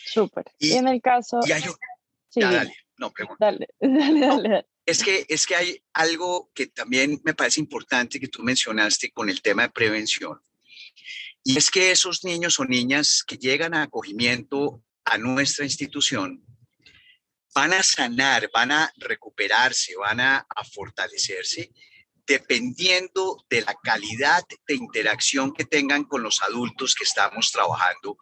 Súper. 0.05 0.47
Y, 0.59 0.73
en 0.73 0.89
el 0.89 1.01
caso... 1.01 1.39
sí, 2.29 2.41
dale. 2.41 2.75
No, 2.97 3.13
pregunta. 3.13 3.37
Dale, 3.47 3.69
dale, 3.81 4.21
dale. 4.21 4.67
es, 4.85 5.05
que, 5.05 5.25
es 5.29 5.47
que 5.47 5.55
hay 5.55 5.81
algo 5.93 6.51
que 6.53 6.67
también 6.67 7.21
me 7.23 7.35
parece 7.35 7.61
importante 7.61 8.19
que 8.19 8.27
tú 8.27 8.43
mencionaste 8.43 9.13
con 9.13 9.31
el 9.31 9.41
tema 9.41 9.63
de 9.63 9.71
prevención. 9.71 10.41
Y 11.45 11.57
es 11.57 11.71
que 11.71 11.93
esos 11.93 12.25
niños 12.25 12.59
o 12.59 12.65
niñas 12.65 13.23
que 13.25 13.39
llegan 13.39 13.75
a 13.75 13.83
acogimiento 13.83 14.83
a 15.05 15.17
nuestra 15.17 15.65
institución 15.65 16.45
van 17.59 17.73
a 17.73 17.83
sanar, 17.83 18.49
van 18.55 18.71
a 18.71 18.93
recuperarse, 18.99 19.97
van 19.97 20.21
a, 20.21 20.47
a 20.49 20.65
fortalecerse 20.65 21.73
dependiendo 22.25 23.45
de 23.51 23.63
la 23.63 23.75
calidad 23.83 24.45
de 24.69 24.75
interacción 24.77 25.53
que 25.53 25.65
tengan 25.65 26.05
con 26.05 26.23
los 26.23 26.41
adultos 26.43 26.95
que 26.95 27.03
estamos 27.03 27.51
trabajando 27.51 28.17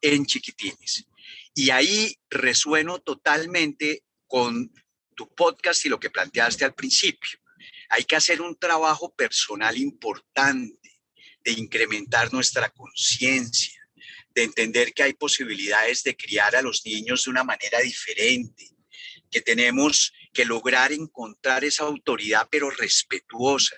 en 0.00 0.24
chiquitines. 0.26 1.08
Y 1.54 1.70
ahí 1.70 2.14
resueno 2.30 3.00
totalmente 3.00 4.04
con 4.28 4.72
tu 5.16 5.34
podcast 5.34 5.84
y 5.84 5.88
lo 5.88 5.98
que 5.98 6.10
planteaste 6.10 6.64
al 6.64 6.74
principio. 6.74 7.40
Hay 7.88 8.04
que 8.04 8.14
hacer 8.14 8.40
un 8.40 8.56
trabajo 8.56 9.12
personal 9.12 9.76
importante 9.76 11.02
de 11.42 11.52
incrementar 11.52 12.32
nuestra 12.32 12.70
conciencia, 12.70 13.77
de 14.38 14.44
entender 14.44 14.94
que 14.94 15.02
hay 15.02 15.14
posibilidades 15.14 16.04
de 16.04 16.16
criar 16.16 16.54
a 16.54 16.62
los 16.62 16.86
niños 16.86 17.24
de 17.24 17.30
una 17.30 17.42
manera 17.42 17.80
diferente, 17.80 18.70
que 19.30 19.40
tenemos 19.40 20.12
que 20.32 20.44
lograr 20.44 20.92
encontrar 20.92 21.64
esa 21.64 21.84
autoridad 21.84 22.46
pero 22.48 22.70
respetuosa, 22.70 23.76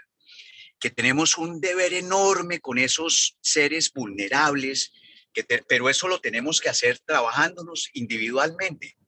que 0.78 0.90
tenemos 0.90 1.38
un 1.38 1.60
deber 1.60 1.94
enorme 1.94 2.60
con 2.60 2.78
esos 2.78 3.38
seres 3.40 3.90
vulnerables, 3.92 4.92
que 5.32 5.44
pero 5.44 5.88
eso 5.88 6.08
lo 6.08 6.20
tenemos 6.20 6.60
que 6.60 6.68
hacer 6.68 6.98
trabajándonos 6.98 7.88
individualmente. 7.94 8.98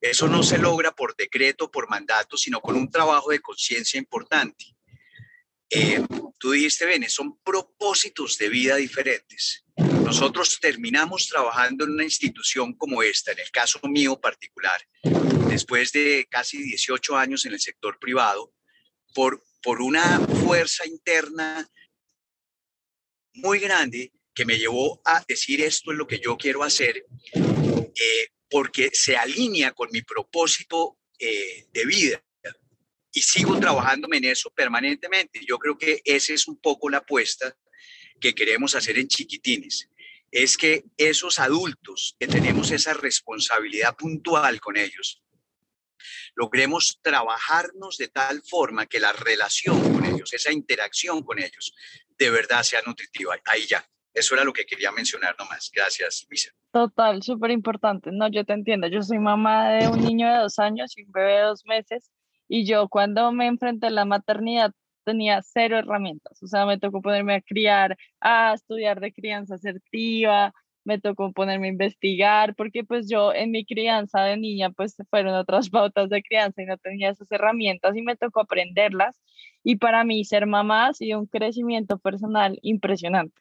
Eso 0.00 0.28
no 0.28 0.44
se 0.44 0.58
logra 0.58 0.92
por 0.92 1.16
decreto, 1.16 1.70
por 1.70 1.90
mandato, 1.90 2.36
sino 2.36 2.60
con 2.60 2.76
un 2.76 2.90
trabajo 2.90 3.30
de 3.30 3.40
conciencia 3.40 3.98
importante. 3.98 4.64
Eh, 5.68 6.02
tú 6.38 6.52
dijiste, 6.52 6.86
Bene, 6.86 7.08
son 7.08 7.38
propósitos 7.42 8.38
de 8.38 8.48
vida 8.48 8.76
diferentes. 8.76 9.64
Nosotros 10.04 10.58
terminamos 10.60 11.28
trabajando 11.28 11.84
en 11.84 11.92
una 11.92 12.04
institución 12.04 12.74
como 12.74 13.02
esta, 13.02 13.32
en 13.32 13.40
el 13.40 13.50
caso 13.50 13.78
mío 13.84 14.20
particular, 14.20 14.80
después 15.48 15.92
de 15.92 16.26
casi 16.28 16.62
18 16.62 17.16
años 17.16 17.46
en 17.46 17.52
el 17.52 17.60
sector 17.60 17.98
privado, 17.98 18.52
por, 19.14 19.42
por 19.62 19.80
una 19.80 20.20
fuerza 20.44 20.86
interna 20.86 21.68
muy 23.34 23.58
grande 23.58 24.12
que 24.34 24.44
me 24.44 24.58
llevó 24.58 25.00
a 25.04 25.24
decir 25.26 25.60
esto 25.60 25.92
es 25.92 25.98
lo 25.98 26.06
que 26.06 26.18
yo 26.18 26.36
quiero 26.36 26.62
hacer, 26.62 27.04
eh, 27.34 28.28
porque 28.48 28.90
se 28.92 29.16
alinea 29.16 29.72
con 29.72 29.88
mi 29.92 30.02
propósito 30.02 30.98
eh, 31.18 31.66
de 31.72 31.86
vida 31.86 32.24
y 33.12 33.22
sigo 33.22 33.58
trabajándome 33.58 34.18
en 34.18 34.24
eso 34.26 34.50
permanentemente. 34.50 35.40
Yo 35.46 35.58
creo 35.58 35.76
que 35.76 36.00
esa 36.04 36.32
es 36.32 36.46
un 36.48 36.60
poco 36.60 36.88
la 36.88 36.98
apuesta 36.98 37.56
que 38.20 38.34
queremos 38.34 38.74
hacer 38.74 38.98
en 38.98 39.08
Chiquitines. 39.08 39.88
Es 40.30 40.56
que 40.56 40.84
esos 40.96 41.40
adultos 41.40 42.16
que 42.18 42.28
tenemos 42.28 42.70
esa 42.70 42.94
responsabilidad 42.94 43.96
puntual 43.96 44.60
con 44.60 44.76
ellos, 44.76 45.22
logremos 46.36 47.00
trabajarnos 47.02 47.96
de 47.98 48.08
tal 48.08 48.42
forma 48.42 48.86
que 48.86 49.00
la 49.00 49.12
relación 49.12 49.92
con 49.92 50.04
ellos, 50.04 50.32
esa 50.32 50.52
interacción 50.52 51.22
con 51.22 51.38
ellos, 51.38 51.74
de 52.16 52.30
verdad 52.30 52.62
sea 52.62 52.82
nutritiva. 52.86 53.36
Ahí 53.44 53.66
ya. 53.66 53.84
Eso 54.12 54.34
era 54.34 54.44
lo 54.44 54.52
que 54.52 54.66
quería 54.66 54.90
mencionar 54.90 55.36
nomás. 55.38 55.70
Gracias, 55.72 56.26
Luisa. 56.28 56.50
Total, 56.72 57.22
súper 57.22 57.52
importante. 57.52 58.10
No, 58.12 58.28
yo 58.28 58.44
te 58.44 58.52
entiendo. 58.52 58.88
Yo 58.88 59.02
soy 59.02 59.18
mamá 59.18 59.70
de 59.70 59.88
un 59.88 60.00
niño 60.00 60.28
de 60.28 60.38
dos 60.38 60.58
años 60.58 60.96
y 60.96 61.04
un 61.04 61.12
bebé 61.12 61.34
de 61.34 61.42
dos 61.42 61.64
meses. 61.64 62.10
Y 62.48 62.66
yo 62.66 62.88
cuando 62.88 63.30
me 63.30 63.46
enfrenté 63.46 63.86
a 63.86 63.90
la 63.90 64.04
maternidad 64.04 64.72
tenía 65.10 65.42
cero 65.42 65.78
herramientas. 65.78 66.42
O 66.42 66.46
sea, 66.46 66.66
me 66.66 66.78
tocó 66.78 67.02
ponerme 67.02 67.34
a 67.34 67.40
criar, 67.40 67.96
a 68.20 68.54
estudiar 68.54 69.00
de 69.00 69.12
crianza 69.12 69.56
asertiva, 69.56 70.52
me 70.84 70.98
tocó 71.00 71.32
ponerme 71.32 71.66
a 71.68 71.70
investigar, 71.70 72.54
porque 72.56 72.84
pues 72.84 73.08
yo 73.08 73.32
en 73.34 73.50
mi 73.50 73.64
crianza 73.64 74.22
de 74.22 74.36
niña 74.36 74.70
pues 74.70 74.96
fueron 75.10 75.34
otras 75.34 75.68
pautas 75.70 76.08
de 76.10 76.22
crianza 76.22 76.62
y 76.62 76.66
no 76.66 76.78
tenía 76.78 77.10
esas 77.10 77.30
herramientas 77.32 77.96
y 77.96 78.02
me 78.02 78.16
tocó 78.16 78.40
aprenderlas. 78.40 79.20
Y 79.64 79.76
para 79.76 80.04
mí 80.04 80.24
ser 80.24 80.46
mamá 80.46 80.86
ha 80.88 80.94
sido 80.94 81.18
un 81.20 81.26
crecimiento 81.26 81.98
personal 81.98 82.58
impresionante. 82.62 83.40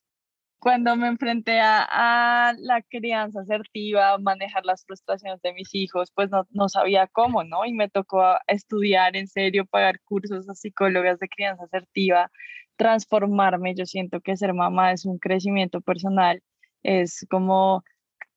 Cuando 0.60 0.96
me 0.98 1.08
enfrenté 1.08 1.60
a, 1.62 2.54
la 2.60 2.82
crianza 2.82 3.42
asertiva, 3.42 4.18
manejar 4.18 4.66
las 4.66 4.86
frustraciones 4.86 5.42
de 5.42 5.54
mis 5.54 5.74
hijos, 5.74 6.12
pues 6.14 6.30
no, 6.30 6.46
no 6.52 6.68
sabía 6.70 7.08
cómo, 7.08 7.44
¿no? 7.44 7.66
Y 7.66 7.74
me 7.74 7.90
tocó 7.90 8.22
estudiar 8.48 9.16
en 9.16 9.28
serio, 9.28 9.66
pagar 9.66 10.02
cursos 10.02 10.50
a 10.50 10.56
psicólogas 10.56 11.20
de 11.20 11.30
crianza 11.30 11.64
asertiva, 11.64 12.30
transformarme. 12.76 13.74
Yo 13.76 13.86
siento 13.86 14.22
que 14.22 14.36
ser 14.38 14.54
mamá 14.54 14.92
es 14.92 15.06
un 15.06 15.18
crecimiento 15.18 15.82
personal 15.82 16.42
es 16.84 17.26
como, 17.30 17.84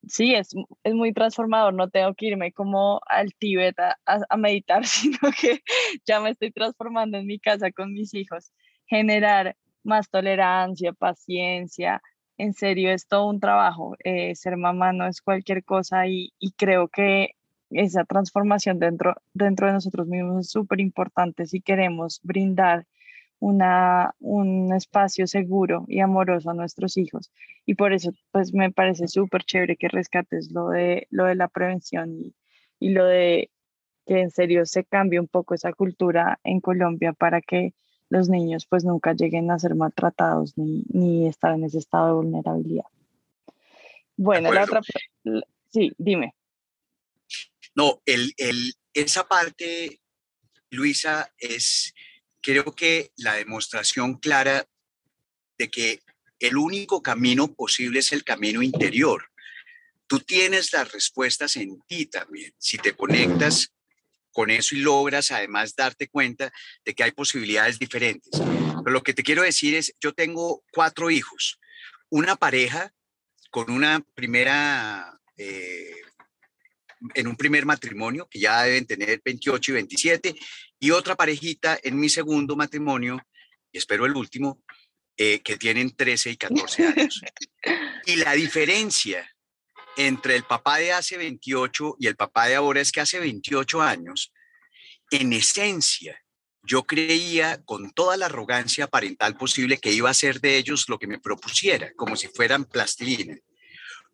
sí, 0.07 0.35
es, 0.35 0.55
es 0.85 0.95
muy 0.95 1.13
transformador, 1.13 1.75
no 1.75 1.91
tengo 1.91 2.15
que 2.15 2.27
irme 2.27 2.53
como 2.53 3.01
al 3.07 3.35
Tíbet 3.35 3.79
a, 3.79 3.99
a, 4.07 4.37
meditar, 4.37 4.85
sino 4.87 5.19
que 5.41 5.63
ya 6.07 6.21
me 6.21 6.31
estoy 6.31 6.51
transformando 6.53 7.19
en 7.19 7.27
mi 7.27 7.39
casa 7.39 7.71
con 7.73 7.93
mis 7.93 8.15
hijos, 8.15 8.53
generar 8.87 9.57
más 9.85 10.09
tolerancia, 10.11 10.93
paciencia, 10.93 12.03
en 12.39 12.55
serio 12.55 12.91
es 12.93 13.07
todo 13.07 13.29
un 13.29 13.41
trabajo, 13.41 13.97
eh, 14.05 14.35
ser 14.35 14.57
mamá 14.57 14.93
no 14.93 15.07
es 15.07 15.21
cualquier 15.23 15.65
cosa 15.65 16.07
y, 16.07 16.33
y 16.39 16.53
creo 16.53 16.89
que 16.89 17.37
esa 17.71 18.05
transformación 18.05 18.79
dentro, 18.79 19.15
dentro 19.35 19.67
de 19.67 19.75
nosotros 19.75 20.07
mismos 20.07 20.47
es 20.47 20.51
súper 20.51 20.81
importante 20.81 21.47
si 21.47 21.61
queremos 21.61 22.21
brindar 22.23 22.87
una, 23.39 24.15
un 24.21 24.73
espacio 24.73 25.27
seguro 25.27 25.85
y 25.89 26.01
amoroso 26.01 26.51
a 26.51 26.55
nuestros 26.55 26.97
hijos. 26.97 27.33
Y 27.67 27.75
por 27.75 27.93
eso, 27.93 28.13
pues 28.31 28.55
me 28.55 28.71
parece 28.71 29.09
súper 29.09 29.43
chévere 29.43 29.77
que 29.77 29.89
rescates 29.89 30.53
lo 30.53 30.69
de, 30.69 31.09
lo 31.11 31.25
de 31.25 31.35
la 31.35 31.49
prevención 31.49 32.13
y, 32.13 32.35
y 32.79 32.91
lo 32.91 33.05
de 33.05 33.51
que 34.07 34.21
en 34.21 34.31
serio 34.31 34.65
se 34.67 34.85
cambie 34.85 35.21
un 35.21 35.29
poco 35.29 35.55
esa 35.55 35.73
cultura 35.73 36.39
en 36.45 36.61
Colombia 36.61 37.13
para 37.13 37.41
que 37.41 37.75
los 38.13 38.29
niños 38.29 38.67
pues 38.67 38.85
nunca 38.85 39.15
lleguen 39.15 39.51
a 39.51 39.59
ser 39.59 39.75
maltratados 39.75 40.59
ni, 40.59 40.85
ni 40.91 41.27
estar 41.27 41.55
en 41.55 41.65
ese 41.65 41.79
estado 41.79 42.09
de 42.09 42.13
vulnerabilidad. 42.13 42.85
Bueno, 44.17 44.53
la 44.53 44.65
otra, 44.65 44.83
sí, 45.71 45.93
dime. 45.97 46.35
No, 47.75 48.03
el, 48.05 48.35
el, 48.37 48.75
esa 48.93 49.27
parte, 49.27 49.99
Luisa, 50.71 51.33
es 51.39 51.95
creo 52.43 52.75
que 52.75 53.13
la 53.17 53.33
demostración 53.33 54.19
clara 54.19 54.69
de 55.57 55.71
que 55.71 56.01
el 56.39 56.59
único 56.59 57.03
camino 57.03 57.55
posible 57.55 58.01
es 58.01 58.13
el 58.13 58.25
camino 58.25 58.61
interior. 58.61 59.31
Tú 60.07 60.21
tienes 60.21 60.71
las 60.75 60.93
respuestas 60.93 61.57
en 61.57 61.81
ti 61.87 62.05
también. 62.05 62.53
Si 62.59 62.77
te 62.77 62.95
conectas 62.95 63.73
con 64.33 64.51
eso 64.51 64.75
y 64.75 64.81
logras 64.81 65.31
además 65.31 65.75
darte 65.77 66.09
cuenta 66.09 66.53
de 66.85 66.95
que 66.95 67.05
hay 67.05 67.13
posibilidades 67.13 67.79
diferentes. 67.79 68.31
Pero 68.33 68.91
lo 68.93 69.03
que 69.03 69.15
te 69.15 69.23
quiero 69.23 69.43
decir 69.43 69.75
es, 69.75 69.95
yo 70.01 70.13
tengo 70.13 70.65
cuatro 70.73 71.11
hijos, 71.11 71.59
una 72.11 72.37
pareja 72.37 72.93
con 73.51 73.71
una 73.71 74.05
primera 74.15 75.19
eh, 75.37 75.95
en 77.15 77.27
un 77.27 77.37
primer 77.37 77.67
matrimonio, 77.67 78.29
que 78.31 78.41
ya 78.41 78.63
deben 78.63 78.87
tener 78.87 79.21
28 79.25 79.71
y 79.71 79.75
27, 79.75 80.35
y 80.79 80.91
otra 80.91 81.17
parejita 81.17 81.79
en 81.83 81.99
mi 81.99 82.09
segundo 82.09 82.57
matrimonio, 82.57 83.21
y 83.73 83.79
espero 83.79 84.07
el 84.07 84.15
último, 84.15 84.63
eh, 85.17 85.41
que 85.41 85.57
tienen 85.57 85.95
13 85.95 86.31
y 86.31 86.37
14 86.37 86.87
años. 86.87 87.21
Y 88.05 88.17
la 88.17 88.33
diferencia 88.33 89.32
entre 89.97 90.37
el 90.37 90.45
papá 90.45 90.79
de 90.79 90.93
hace 90.93 91.17
28 91.17 91.97
y 91.99 92.07
el 92.07 92.17
papá 92.17 92.47
de 92.47 92.55
ahora 92.55 92.81
es 92.81 92.93
que 92.93 93.01
hace 93.01 93.19
28 93.19 93.83
años, 93.83 94.33
en 95.11 95.33
esencia, 95.33 96.19
yo 96.63 96.85
creía 96.85 97.63
con 97.65 97.91
toda 97.93 98.17
la 98.17 98.27
arrogancia 98.27 98.87
parental 98.87 99.37
posible 99.37 99.79
que 99.79 99.93
iba 99.93 100.09
a 100.09 100.15
ser 100.15 100.41
de 100.41 100.57
ellos 100.57 100.89
lo 100.89 100.99
que 100.99 101.09
me 101.09 101.19
propusiera, 101.19 101.93
como 101.97 102.17
si 102.17 102.29
fueran 102.29 102.65
plastilina. 102.65 103.37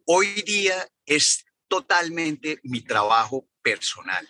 Hoy 0.06 0.42
día 0.42 0.88
es 1.04 1.44
totalmente 1.68 2.58
mi 2.62 2.80
trabajo 2.80 3.46
personal. 3.62 4.26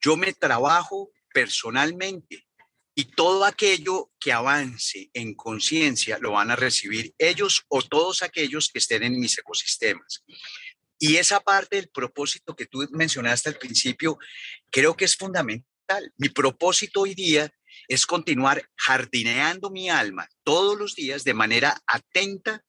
Yo 0.00 0.16
me 0.16 0.32
trabajo 0.34 1.10
personalmente 1.32 2.46
y 2.94 3.04
todo 3.04 3.44
aquello 3.44 4.10
que 4.18 4.32
avance 4.32 5.10
en 5.14 5.34
conciencia 5.34 6.18
lo 6.18 6.32
van 6.32 6.50
a 6.50 6.56
recibir 6.56 7.14
ellos 7.18 7.64
o 7.68 7.82
todos 7.82 8.22
aquellos 8.22 8.68
que 8.68 8.78
estén 8.78 9.02
en 9.02 9.18
mis 9.18 9.38
ecosistemas. 9.38 10.24
Y 10.98 11.16
esa 11.16 11.40
parte 11.40 11.76
del 11.76 11.88
propósito 11.88 12.54
que 12.54 12.66
tú 12.66 12.86
mencionaste 12.92 13.48
al 13.48 13.56
principio, 13.56 14.18
creo 14.70 14.96
que 14.96 15.06
es 15.06 15.16
fundamental. 15.16 16.12
Mi 16.18 16.28
propósito 16.28 17.00
hoy 17.00 17.14
día 17.14 17.50
es 17.88 18.06
continuar 18.06 18.68
jardineando 18.76 19.70
mi 19.70 19.88
alma 19.88 20.28
todos 20.44 20.78
los 20.78 20.94
días 20.94 21.24
de 21.24 21.34
manera 21.34 21.80
atenta 21.86 22.62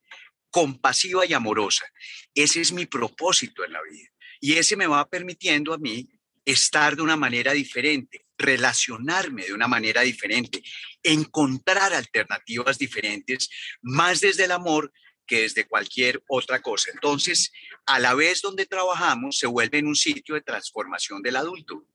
compasiva 0.50 1.26
y 1.26 1.34
amorosa. 1.34 1.86
Ese 2.34 2.62
es 2.62 2.72
mi 2.72 2.86
propósito 2.86 3.66
en 3.66 3.74
la 3.74 3.82
vida. 3.82 4.10
Y 4.40 4.54
ese 4.54 4.76
me 4.76 4.88
va 4.88 5.08
permitiendo 5.08 5.74
a 5.74 5.78
mí 5.78 6.10
estar 6.46 6.96
de 6.96 7.02
una 7.02 7.16
manera 7.16 7.54
diferente, 7.54 8.26
relacionarme 8.42 9.46
de 9.46 9.54
una 9.54 9.68
manera 9.68 10.02
diferente, 10.02 10.64
encontrar 11.04 11.94
alternativas 11.94 12.78
diferentes, 12.78 13.50
más 13.82 14.22
desde 14.22 14.46
el 14.46 14.52
amor 14.52 14.92
que 15.26 15.44
desde 15.44 15.68
cualquier 15.68 16.22
otra 16.28 16.62
cosa. 16.62 16.92
Entonces, 16.92 17.52
a 17.86 18.00
la 18.00 18.14
vez 18.14 18.42
donde 18.42 18.66
trabajamos, 18.66 19.38
se 19.38 19.48
vuelve 19.48 19.78
en 19.80 19.88
un 19.88 19.96
sitio 19.96 20.36
de 20.36 20.42
transformación 20.42 21.22
del 21.22 21.38
adulto. 21.38 21.86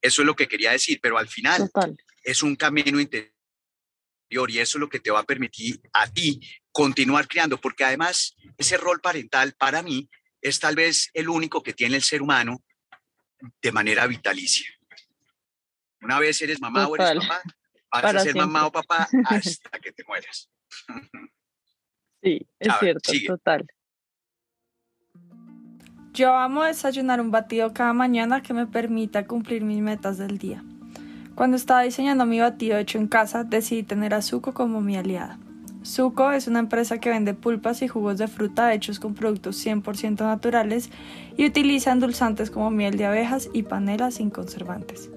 Eso 0.00 0.22
es 0.22 0.26
lo 0.26 0.34
que 0.34 0.48
quería 0.48 0.72
decir, 0.72 0.98
pero 1.00 1.18
al 1.18 1.28
final 1.28 1.70
es 2.24 2.42
un 2.42 2.56
camino 2.56 2.98
interior 2.98 3.30
y 4.48 4.58
eso 4.58 4.78
es 4.78 4.80
lo 4.80 4.88
que 4.88 4.98
te 4.98 5.10
va 5.10 5.20
a 5.20 5.24
permitir 5.24 5.80
a 5.92 6.10
ti 6.10 6.40
continuar 6.72 7.28
creando, 7.28 7.60
porque 7.60 7.84
además 7.84 8.34
ese 8.56 8.76
rol 8.76 9.00
parental 9.00 9.54
para 9.58 9.82
mí 9.82 10.08
es 10.40 10.58
tal 10.58 10.74
vez 10.74 11.10
el 11.14 11.28
único 11.28 11.62
que 11.62 11.74
tiene 11.74 11.96
el 11.96 12.02
ser 12.02 12.22
humano 12.22 12.64
de 13.60 13.72
manera 13.72 14.06
vitalicia. 14.06 14.66
Una 16.02 16.18
vez 16.18 16.40
eres 16.42 16.60
mamá 16.60 16.86
o 16.88 16.96
eres 16.96 17.26
papá, 17.26 17.42
vas 17.92 18.14
a 18.14 18.20
ser 18.20 18.34
mamá 18.34 18.66
o 18.66 18.72
papá 18.72 19.08
hasta 19.26 19.78
que 19.78 19.92
te 19.92 20.04
mueras. 20.06 20.50
Sí, 22.22 22.46
es 22.58 22.72
cierto, 22.80 23.12
total. 23.26 23.66
Yo 26.12 26.36
amo 26.36 26.64
desayunar 26.64 27.20
un 27.20 27.30
batido 27.30 27.72
cada 27.72 27.92
mañana 27.92 28.42
que 28.42 28.52
me 28.52 28.66
permita 28.66 29.26
cumplir 29.26 29.64
mis 29.64 29.80
metas 29.80 30.18
del 30.18 30.38
día. 30.38 30.62
Cuando 31.34 31.56
estaba 31.56 31.82
diseñando 31.82 32.26
mi 32.26 32.38
batido 32.38 32.76
hecho 32.76 32.98
en 32.98 33.08
casa, 33.08 33.44
decidí 33.44 33.82
tener 33.82 34.12
a 34.12 34.20
Zuko 34.20 34.52
como 34.52 34.82
mi 34.82 34.96
aliada. 34.96 35.38
Zuko 35.84 36.30
es 36.32 36.46
una 36.46 36.58
empresa 36.58 36.98
que 36.98 37.10
vende 37.10 37.34
pulpas 37.34 37.80
y 37.82 37.88
jugos 37.88 38.18
de 38.18 38.28
fruta 38.28 38.74
hechos 38.74 39.00
con 39.00 39.14
productos 39.14 39.64
100% 39.64 40.20
naturales 40.20 40.90
y 41.36 41.46
utiliza 41.46 41.92
endulzantes 41.92 42.50
como 42.50 42.70
miel 42.70 42.98
de 42.98 43.06
abejas 43.06 43.48
y 43.52 43.62
panela 43.62 44.10
sin 44.10 44.30
conservantes. 44.30 45.10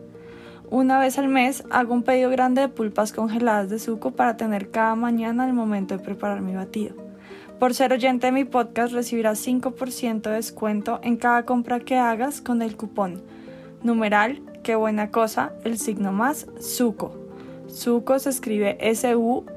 Una 0.76 1.00
vez 1.00 1.18
al 1.18 1.30
mes 1.30 1.64
hago 1.72 1.94
un 1.94 2.04
pedido 2.04 2.30
grande 2.30 2.60
de 2.60 2.68
pulpas 2.68 3.14
congeladas 3.14 3.70
de 3.70 3.80
Zuko 3.80 4.12
para 4.12 4.36
tener 4.36 4.72
cada 4.72 4.94
mañana 4.96 5.46
al 5.46 5.54
momento 5.54 5.96
de 5.96 6.04
preparar 6.04 6.42
mi 6.42 6.54
batido. 6.54 6.98
Por 7.60 7.74
ser 7.74 7.94
oyente 7.94 8.28
de 8.28 8.34
mi 8.34 8.44
podcast 8.44 8.94
recibirás 8.94 9.48
5% 9.48 10.24
de 10.24 10.32
descuento 10.36 11.00
en 11.02 11.16
cada 11.16 11.46
compra 11.46 11.80
que 11.80 11.96
hagas 11.96 12.42
con 12.42 12.62
el 12.62 12.76
cupón 12.76 13.24
numeral 13.84 14.42
qué 14.64 14.76
buena 14.76 15.12
cosa, 15.12 15.54
el 15.64 15.78
signo 15.78 16.12
más, 16.12 16.46
suco. 16.60 17.16
Suco 17.68 18.20
se 18.20 18.32
escribe 18.32 18.76
S-U-C-O. 18.82 19.54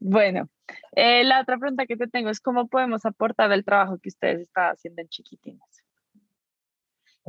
Bueno, 0.00 0.48
eh, 0.92 1.22
la 1.24 1.42
otra 1.42 1.58
pregunta 1.58 1.84
que 1.84 1.98
te 1.98 2.08
tengo 2.08 2.30
es 2.30 2.40
cómo 2.40 2.68
podemos 2.68 3.04
aportar 3.04 3.52
el 3.52 3.62
trabajo 3.62 3.98
que 3.98 4.08
ustedes 4.08 4.40
están 4.40 4.70
haciendo 4.70 5.02
en 5.02 5.08
Chiquitines. 5.08 5.81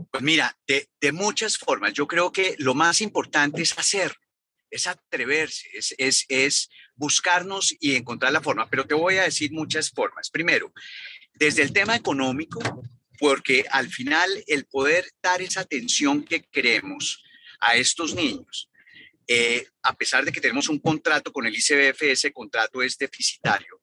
Pues 0.10 0.24
mira, 0.24 0.58
de, 0.68 1.12
muchas 1.12 1.58
formas. 1.58 1.94
Yo 1.94 2.08
creo 2.08 2.32
que 2.32 2.56
lo 2.58 2.74
más 2.74 3.02
importante 3.02 3.62
es 3.62 3.78
hacer, 3.78 4.16
es 4.70 4.88
atreverse, 4.88 5.68
es, 5.74 5.94
es, 5.98 6.26
es 6.30 6.70
buscarnos 6.96 7.76
y 7.80 7.96
encontrar 7.96 8.32
la 8.32 8.42
forma. 8.42 8.70
Pero 8.70 8.86
te 8.86 8.96
voy 8.96 9.18
a 9.18 9.24
decir 9.24 9.52
muchas 9.52 9.92
formas. 9.92 10.30
Primero, 10.30 10.74
desde 11.34 11.62
el 11.62 11.74
tema 11.74 11.96
económico, 11.96 12.60
porque 13.20 13.66
al 13.70 13.88
final 13.90 14.44
el 14.48 14.66
poder 14.66 15.06
dar 15.22 15.42
esa 15.42 15.62
atención 15.62 16.24
que 16.24 16.44
queremos 16.44 17.24
a 17.60 17.76
estos 17.76 18.16
niños, 18.16 18.70
eh, 19.28 19.68
a 19.84 19.96
pesar 19.96 20.26
de 20.26 20.32
que 20.32 20.42
tenemos 20.42 20.68
un 20.70 20.80
contrato 20.80 21.32
con 21.32 21.46
el 21.46 21.56
ICBF, 21.56 22.02
ese 22.04 22.34
contrato 22.34 22.82
es 22.82 22.98
deficitario. 22.98 23.80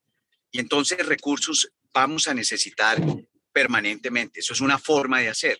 Y 0.51 0.59
entonces 0.59 1.07
recursos 1.07 1.71
vamos 1.93 2.29
a 2.29 2.35
necesitar 2.35 3.01
permanentemente. 3.53 4.41
Eso 4.41 4.53
es 4.53 4.61
una 4.61 4.79
forma 4.79 5.21
de 5.21 5.29
hacer. 5.29 5.59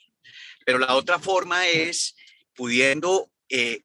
Pero 0.65 0.79
la 0.79 0.95
otra 0.95 1.19
forma 1.19 1.67
es 1.69 2.15
pudiendo 2.55 3.31
eh, 3.49 3.83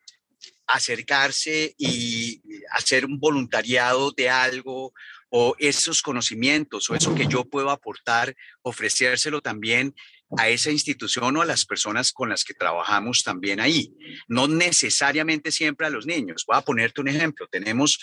acercarse 0.68 1.76
y 1.78 2.42
hacer 2.72 3.06
un 3.06 3.20
voluntariado 3.20 4.12
de 4.12 4.30
algo 4.30 4.94
o 5.30 5.56
esos 5.60 6.02
conocimientos 6.02 6.90
o 6.90 6.96
eso 6.96 7.14
que 7.14 7.28
yo 7.28 7.46
puedo 7.46 7.70
aportar, 7.70 8.36
ofrecérselo 8.62 9.42
también 9.42 9.94
a 10.38 10.50
esa 10.50 10.72
institución 10.72 11.36
o 11.38 11.42
a 11.42 11.46
las 11.46 11.66
personas 11.66 12.12
con 12.12 12.30
las 12.30 12.44
que 12.44 12.54
trabajamos 12.54 13.24
también 13.24 13.60
ahí. 13.60 13.94
No 14.28 14.48
necesariamente 14.48 15.52
siempre 15.52 15.88
a 15.88 15.90
los 15.90 16.06
niños. 16.06 16.44
Voy 16.48 16.58
a 16.58 16.62
ponerte 16.62 17.02
un 17.02 17.08
ejemplo. 17.08 17.48
Tenemos 17.48 18.00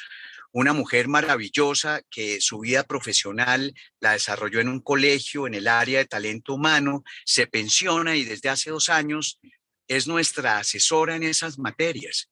una 0.53 0.73
mujer 0.73 1.09
maravillosa 1.09 2.03
que 2.11 2.41
su 2.41 2.61
vida 2.61 2.85
profesional 2.85 3.75
la 4.01 4.13
desarrolló 4.13 4.61
en 4.61 4.69
un 4.69 4.81
colegio 4.81 5.47
en 5.47 5.55
el 5.55 5.67
área 5.67 5.99
de 5.99 6.07
talento 6.07 6.55
humano, 6.55 7.03
se 7.25 7.47
pensiona 7.47 8.17
y 8.17 8.25
desde 8.25 8.51
hace 8.51 8.71
dos 8.71 8.89
años 8.89 9.41
es 9.89 10.07
nuestra 10.07 10.59
asesora 10.59 11.17
en 11.17 11.23
esas 11.23 11.59
materias. 11.59 12.31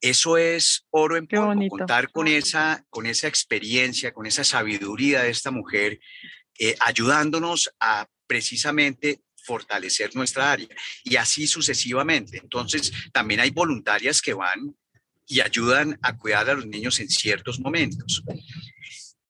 Eso 0.00 0.36
es 0.36 0.84
oro 0.90 1.16
en 1.16 1.28
polvo, 1.28 1.68
contar 1.68 2.10
con 2.10 2.26
esa, 2.26 2.84
con 2.90 3.06
esa 3.06 3.28
experiencia, 3.28 4.12
con 4.12 4.26
esa 4.26 4.42
sabiduría 4.42 5.22
de 5.22 5.30
esta 5.30 5.50
mujer, 5.52 6.00
eh, 6.58 6.74
ayudándonos 6.80 7.72
a 7.78 8.08
precisamente 8.26 9.20
fortalecer 9.44 10.14
nuestra 10.16 10.50
área 10.50 10.68
y 11.04 11.16
así 11.16 11.46
sucesivamente. 11.46 12.38
Entonces, 12.38 12.92
también 13.12 13.40
hay 13.40 13.50
voluntarias 13.50 14.22
que 14.22 14.34
van 14.34 14.74
y 15.26 15.40
ayudan 15.40 15.98
a 16.02 16.16
cuidar 16.16 16.50
a 16.50 16.54
los 16.54 16.66
niños 16.66 17.00
en 17.00 17.08
ciertos 17.08 17.60
momentos. 17.60 18.22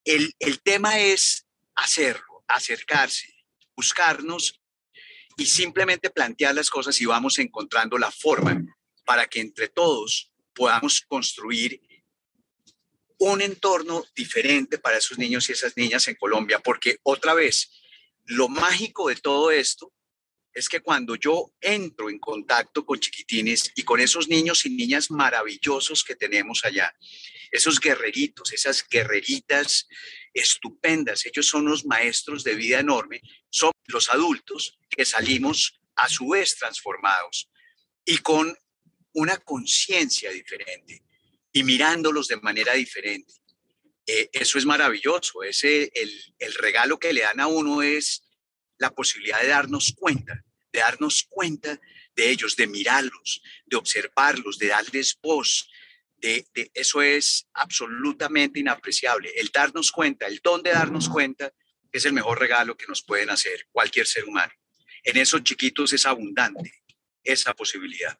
El, 0.04 0.34
el 0.38 0.60
tema 0.62 0.98
es 0.98 1.46
hacerlo, 1.74 2.44
acercarse, 2.48 3.32
buscarnos 3.76 4.60
y 5.36 5.46
simplemente 5.46 6.10
plantear 6.10 6.54
las 6.54 6.70
cosas 6.70 7.00
y 7.00 7.06
vamos 7.06 7.38
encontrando 7.38 7.98
la 7.98 8.10
forma 8.10 8.60
para 9.04 9.26
que 9.26 9.40
entre 9.40 9.68
todos 9.68 10.32
podamos 10.54 11.00
construir 11.02 11.80
un 13.18 13.40
entorno 13.40 14.04
diferente 14.16 14.78
para 14.78 14.98
esos 14.98 15.16
niños 15.18 15.48
y 15.48 15.52
esas 15.52 15.76
niñas 15.76 16.08
en 16.08 16.16
Colombia, 16.16 16.58
porque 16.58 16.98
otra 17.04 17.34
vez, 17.34 17.70
lo 18.24 18.48
mágico 18.48 19.08
de 19.08 19.16
todo 19.16 19.50
esto 19.50 19.92
es 20.54 20.68
que 20.68 20.80
cuando 20.80 21.14
yo 21.16 21.52
entro 21.60 22.10
en 22.10 22.18
contacto 22.18 22.84
con 22.84 23.00
chiquitines 23.00 23.72
y 23.74 23.82
con 23.84 24.00
esos 24.00 24.28
niños 24.28 24.66
y 24.66 24.70
niñas 24.70 25.10
maravillosos 25.10 26.04
que 26.04 26.14
tenemos 26.14 26.64
allá, 26.64 26.94
esos 27.50 27.80
guerreritos, 27.80 28.52
esas 28.52 28.86
guerreritas 28.88 29.88
estupendas, 30.32 31.26
ellos 31.26 31.46
son 31.46 31.66
los 31.66 31.84
maestros 31.84 32.44
de 32.44 32.54
vida 32.54 32.80
enorme, 32.80 33.20
son 33.50 33.72
los 33.86 34.08
adultos 34.10 34.78
que 34.88 35.04
salimos 35.04 35.80
a 35.96 36.08
su 36.08 36.28
vez 36.28 36.56
transformados 36.56 37.50
y 38.04 38.18
con 38.18 38.56
una 39.12 39.36
conciencia 39.38 40.30
diferente 40.30 41.02
y 41.52 41.62
mirándolos 41.64 42.28
de 42.28 42.36
manera 42.38 42.74
diferente. 42.74 43.34
Eh, 44.06 44.30
eso 44.32 44.58
es 44.58 44.66
maravilloso, 44.66 45.42
ese, 45.44 45.92
el, 45.94 46.34
el 46.38 46.54
regalo 46.54 46.98
que 46.98 47.12
le 47.12 47.20
dan 47.20 47.40
a 47.40 47.46
uno 47.46 47.82
es 47.82 48.24
la 48.82 48.90
posibilidad 48.90 49.40
de 49.40 49.46
darnos 49.46 49.94
cuenta, 49.96 50.44
de 50.72 50.80
darnos 50.80 51.24
cuenta 51.28 51.80
de 52.16 52.30
ellos, 52.30 52.56
de 52.56 52.66
mirarlos, 52.66 53.40
de 53.64 53.76
observarlos, 53.76 54.58
de 54.58 54.66
darles 54.66 55.16
voz. 55.22 55.70
De, 56.16 56.44
eso 56.74 57.00
es 57.00 57.46
absolutamente 57.54 58.58
inapreciable. 58.58 59.30
El 59.36 59.50
darnos 59.52 59.92
cuenta, 59.92 60.26
el 60.26 60.40
don 60.42 60.62
de 60.62 60.72
darnos 60.72 61.08
cuenta, 61.08 61.52
es 61.92 62.04
el 62.04 62.12
mejor 62.12 62.40
regalo 62.40 62.76
que 62.76 62.86
nos 62.88 63.02
pueden 63.02 63.30
hacer 63.30 63.68
cualquier 63.70 64.06
ser 64.06 64.24
humano. 64.24 64.52
En 65.04 65.16
esos 65.16 65.44
chiquitos 65.44 65.92
es 65.92 66.04
abundante 66.04 66.82
esa 67.22 67.54
posibilidad. 67.54 68.18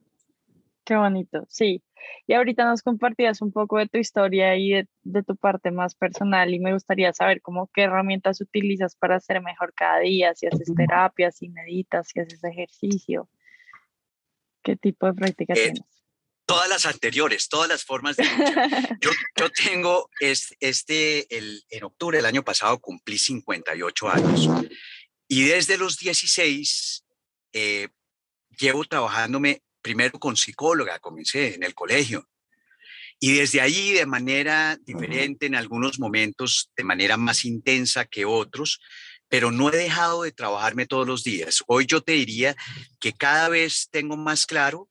Qué 0.85 0.97
bonito, 0.97 1.45
sí. 1.49 1.83
Y 2.27 2.35
ahorita 2.35 2.65
nos 2.65 2.83
compartías 2.83 3.41
un 3.41 3.53
poco 3.53 3.79
de 3.79 3.87
tu 3.87 3.99
historia 3.99 4.57
y 4.57 4.73
de, 5.03 5.23
tu 5.23 5.37
parte 5.37 5.71
más 5.71 5.95
personal 5.95 6.53
y 6.53 6.59
me 6.59 6.73
gustaría 6.73 7.13
saber 7.13 7.41
cómo 7.41 7.71
qué 7.73 7.83
herramientas 7.83 8.41
utilizas 8.41 8.97
para 8.97 9.21
ser 9.21 9.41
mejor 9.41 9.73
cada 9.75 10.01
día, 10.01 10.35
si 10.35 10.47
haces 10.47 10.73
terapias, 10.75 11.37
si 11.37 11.49
meditas, 11.49 12.09
si 12.09 12.21
haces 12.21 12.43
ejercicio, 12.43 13.29
qué 14.65 14.77
tipo 14.77 15.07
de 15.07 15.15
práctica 15.15 15.55
eh, 15.55 15.63
tienes. 15.63 15.83
Todas 16.45 16.69
las 16.69 16.87
anteriores, 16.87 17.49
todas 17.49 17.69
las 17.69 17.85
formas 17.85 18.17
de 18.17 18.25
lucha. 18.25 18.69
Yo, 19.01 19.11
yo 19.37 19.49
tengo 19.51 20.11
este, 20.19 21.37
el, 21.37 21.63
en 21.71 21.85
octubre 21.85 22.19
del 22.19 22.27
año 22.27 22.43
pasado 22.43 22.81
cumplí 22.81 23.17
58 23.17 24.09
años 24.09 24.49
y 25.29 25.45
desde 25.45 25.79
los 25.79 25.99
16 25.99 27.05
eh, 27.53 27.89
llevo 28.59 28.85
trabajándome 28.85 29.63
primero 29.83 30.19
con 30.19 30.37
psicóloga, 30.37 30.99
comencé 31.01 31.55
en 31.55 31.65
el 31.65 31.75
colegio. 31.75 32.29
Y 33.19 33.35
desde 33.35 33.61
ahí, 33.61 33.93
de 33.93 34.07
manera 34.07 34.79
diferente, 34.85 35.47
en 35.47 35.55
algunos 35.55 36.01
momentos, 36.01 36.71
de 36.77 36.85
manera 36.85 37.17
más 37.17 37.45
intensa 37.45 38.05
que 38.05 38.25
otros, 38.25 38.81
pero 39.29 39.51
no 39.51 39.73
he 39.73 39.77
dejado 39.77 40.25
de 40.25 40.33
trabajarme 40.33 40.87
todos 40.87 41.07
los 41.07 41.23
días. 41.23 41.63
Hoy 41.67 41.87
yo 41.87 42.01
te 42.01 42.13
diría 42.13 42.57
que 42.99 43.13
cada 43.13 43.49
vez 43.49 43.89
tengo 43.91 44.17
más 44.17 44.45
claro 44.47 44.91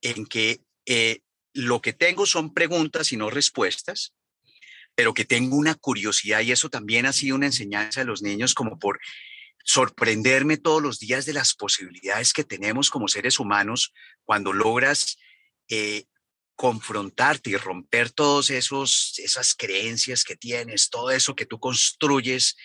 en 0.00 0.26
que 0.26 0.60
eh, 0.86 1.20
lo 1.52 1.80
que 1.80 1.92
tengo 1.92 2.26
son 2.26 2.52
preguntas 2.52 3.12
y 3.12 3.16
no 3.16 3.30
respuestas, 3.30 4.14
pero 4.94 5.14
que 5.14 5.24
tengo 5.24 5.56
una 5.56 5.74
curiosidad 5.74 6.40
y 6.40 6.52
eso 6.52 6.70
también 6.70 7.06
ha 7.06 7.12
sido 7.12 7.36
una 7.36 7.46
enseñanza 7.46 8.00
de 8.00 8.06
los 8.06 8.22
niños 8.22 8.54
como 8.54 8.78
por 8.78 8.98
sorprenderme 9.66 10.56
todos 10.56 10.80
los 10.80 11.00
días 11.00 11.26
de 11.26 11.32
las 11.32 11.54
posibilidades 11.54 12.32
que 12.32 12.44
tenemos 12.44 12.88
como 12.88 13.08
seres 13.08 13.40
humanos 13.40 13.92
cuando 14.24 14.52
logras 14.52 15.18
eh, 15.68 16.04
confrontarte 16.54 17.50
y 17.50 17.56
romper 17.56 18.12
todas 18.12 18.50
esas 18.50 19.54
creencias 19.56 20.22
que 20.22 20.36
tienes, 20.36 20.88
todo 20.88 21.10
eso 21.10 21.34
que 21.34 21.46
tú 21.46 21.58
construyes, 21.58 22.56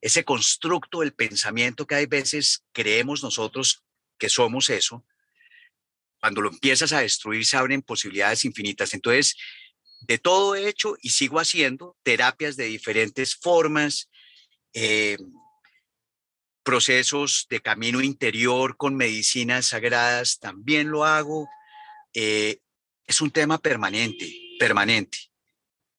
ese 0.00 0.24
constructo 0.24 1.00
del 1.00 1.14
pensamiento 1.14 1.86
que 1.86 1.94
hay 1.94 2.06
veces 2.06 2.64
creemos 2.72 3.22
nosotros 3.22 3.84
que 4.18 4.28
somos 4.28 4.68
eso, 4.68 5.06
cuando 6.20 6.42
lo 6.42 6.50
empiezas 6.50 6.92
a 6.92 7.00
destruir 7.00 7.46
se 7.46 7.56
abren 7.56 7.82
posibilidades 7.82 8.44
infinitas. 8.44 8.94
Entonces, 8.94 9.36
de 10.00 10.18
todo 10.18 10.56
he 10.56 10.68
hecho 10.68 10.96
y 11.02 11.10
sigo 11.10 11.38
haciendo 11.38 11.96
terapias 12.02 12.56
de 12.56 12.64
diferentes 12.64 13.36
formas, 13.36 14.10
eh, 14.72 15.18
procesos 16.68 17.46
de 17.48 17.62
camino 17.62 18.02
interior 18.02 18.76
con 18.76 18.94
medicinas 18.94 19.68
sagradas, 19.68 20.38
también 20.38 20.90
lo 20.90 21.06
hago. 21.06 21.48
Eh, 22.12 22.58
es 23.06 23.22
un 23.22 23.30
tema 23.30 23.56
permanente, 23.56 24.30
permanente. 24.58 25.16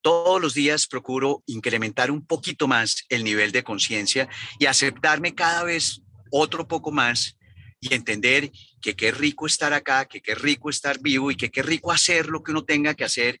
Todos 0.00 0.40
los 0.40 0.54
días 0.54 0.86
procuro 0.86 1.42
incrementar 1.46 2.12
un 2.12 2.24
poquito 2.24 2.68
más 2.68 3.04
el 3.08 3.24
nivel 3.24 3.50
de 3.50 3.64
conciencia 3.64 4.28
y 4.60 4.66
aceptarme 4.66 5.34
cada 5.34 5.64
vez 5.64 6.02
otro 6.30 6.68
poco 6.68 6.92
más 6.92 7.36
y 7.80 7.92
entender 7.92 8.52
que 8.80 8.94
qué 8.94 9.10
rico 9.10 9.48
estar 9.48 9.72
acá, 9.72 10.04
que 10.04 10.22
qué 10.22 10.36
rico 10.36 10.70
estar 10.70 11.00
vivo 11.00 11.32
y 11.32 11.34
que 11.34 11.50
qué 11.50 11.64
rico 11.64 11.90
hacer 11.90 12.28
lo 12.28 12.44
que 12.44 12.52
uno 12.52 12.62
tenga 12.62 12.94
que 12.94 13.02
hacer 13.02 13.40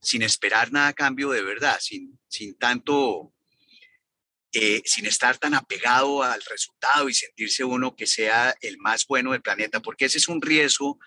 sin 0.00 0.22
esperar 0.22 0.72
nada 0.72 0.88
a 0.88 0.94
cambio 0.94 1.28
de 1.28 1.42
verdad, 1.42 1.76
sin, 1.78 2.18
sin 2.26 2.56
tanto 2.56 3.34
eh, 4.52 4.82
sin 4.84 5.06
estar 5.06 5.38
tan 5.38 5.54
apegado 5.54 6.22
al 6.22 6.42
resultado 6.42 7.08
y 7.08 7.14
sentirse 7.14 7.62
uno 7.62 7.94
que 7.94 8.06
sea 8.06 8.54
el 8.60 8.78
más 8.78 9.06
bueno 9.06 9.32
del 9.32 9.42
planeta, 9.42 9.80
porque 9.80 10.06
ese 10.06 10.18
es 10.18 10.28
un 10.28 10.42
riesgo 10.42 10.98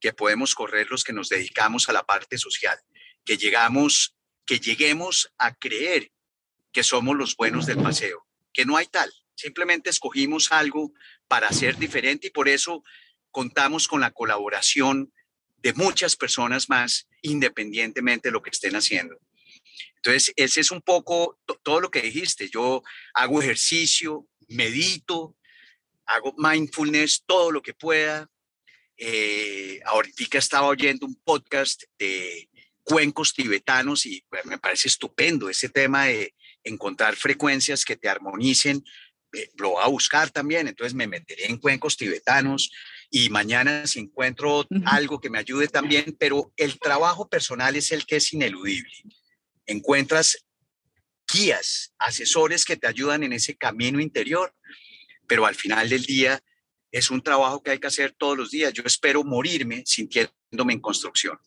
que 0.00 0.12
podemos 0.12 0.54
correr 0.54 0.90
los 0.90 1.02
que 1.02 1.12
nos 1.12 1.28
dedicamos 1.28 1.88
a 1.88 1.92
la 1.92 2.04
parte 2.04 2.36
social, 2.36 2.78
que 3.24 3.36
llegamos, 3.36 4.16
que 4.44 4.58
lleguemos 4.58 5.32
a 5.38 5.54
creer 5.54 6.12
que 6.72 6.82
somos 6.82 7.16
los 7.16 7.36
buenos 7.36 7.66
del 7.66 7.82
paseo, 7.82 8.26
que 8.52 8.64
no 8.64 8.76
hay 8.76 8.86
tal, 8.86 9.10
simplemente 9.34 9.90
escogimos 9.90 10.52
algo 10.52 10.92
para 11.26 11.50
ser 11.52 11.78
diferente 11.78 12.26
y 12.28 12.30
por 12.30 12.48
eso 12.48 12.82
contamos 13.30 13.88
con 13.88 14.00
la 14.00 14.10
colaboración 14.10 15.12
de 15.62 15.72
muchas 15.74 16.16
personas 16.16 16.68
más, 16.68 17.08
independientemente 17.22 18.28
de 18.28 18.32
lo 18.32 18.42
que 18.42 18.50
estén 18.50 18.76
haciendo. 18.76 19.18
Entonces, 20.02 20.32
ese 20.36 20.60
es 20.60 20.70
un 20.70 20.80
poco 20.80 21.38
todo 21.62 21.80
lo 21.80 21.90
que 21.90 22.00
dijiste. 22.00 22.48
Yo 22.48 22.82
hago 23.12 23.42
ejercicio, 23.42 24.26
medito, 24.48 25.36
hago 26.06 26.34
mindfulness, 26.38 27.22
todo 27.26 27.52
lo 27.52 27.60
que 27.60 27.74
pueda. 27.74 28.28
Eh, 28.96 29.80
ahorita 29.84 30.38
estaba 30.38 30.68
oyendo 30.68 31.06
un 31.06 31.16
podcast 31.16 31.82
de 31.98 32.48
cuencos 32.82 33.34
tibetanos 33.34 34.06
y 34.06 34.24
pues, 34.30 34.44
me 34.46 34.58
parece 34.58 34.88
estupendo 34.88 35.50
ese 35.50 35.68
tema 35.68 36.06
de 36.06 36.34
encontrar 36.64 37.14
frecuencias 37.14 37.84
que 37.84 37.96
te 37.96 38.08
armonicen. 38.08 38.82
Eh, 39.34 39.50
lo 39.58 39.70
voy 39.70 39.84
a 39.84 39.88
buscar 39.88 40.30
también, 40.30 40.66
entonces 40.66 40.94
me 40.94 41.06
meteré 41.06 41.46
en 41.46 41.58
cuencos 41.58 41.98
tibetanos 41.98 42.72
y 43.10 43.28
mañana 43.28 43.86
si 43.86 44.00
encuentro 44.00 44.66
algo 44.86 45.20
que 45.20 45.30
me 45.30 45.38
ayude 45.38 45.68
también, 45.68 46.16
pero 46.18 46.52
el 46.56 46.78
trabajo 46.78 47.28
personal 47.28 47.76
es 47.76 47.92
el 47.92 48.06
que 48.06 48.16
es 48.16 48.32
ineludible 48.32 48.92
encuentras 49.72 50.44
guías, 51.32 51.94
asesores 51.98 52.64
que 52.64 52.76
te 52.76 52.86
ayudan 52.86 53.22
en 53.22 53.32
ese 53.32 53.56
camino 53.56 54.00
interior, 54.00 54.52
pero 55.26 55.46
al 55.46 55.54
final 55.54 55.88
del 55.88 56.02
día 56.02 56.40
es 56.90 57.10
un 57.10 57.22
trabajo 57.22 57.62
que 57.62 57.70
hay 57.70 57.78
que 57.78 57.86
hacer 57.86 58.12
todos 58.12 58.36
los 58.36 58.50
días. 58.50 58.72
Yo 58.72 58.82
espero 58.84 59.22
morirme 59.22 59.82
sintiéndome 59.86 60.72
en 60.72 60.80
construcción. 60.80 61.38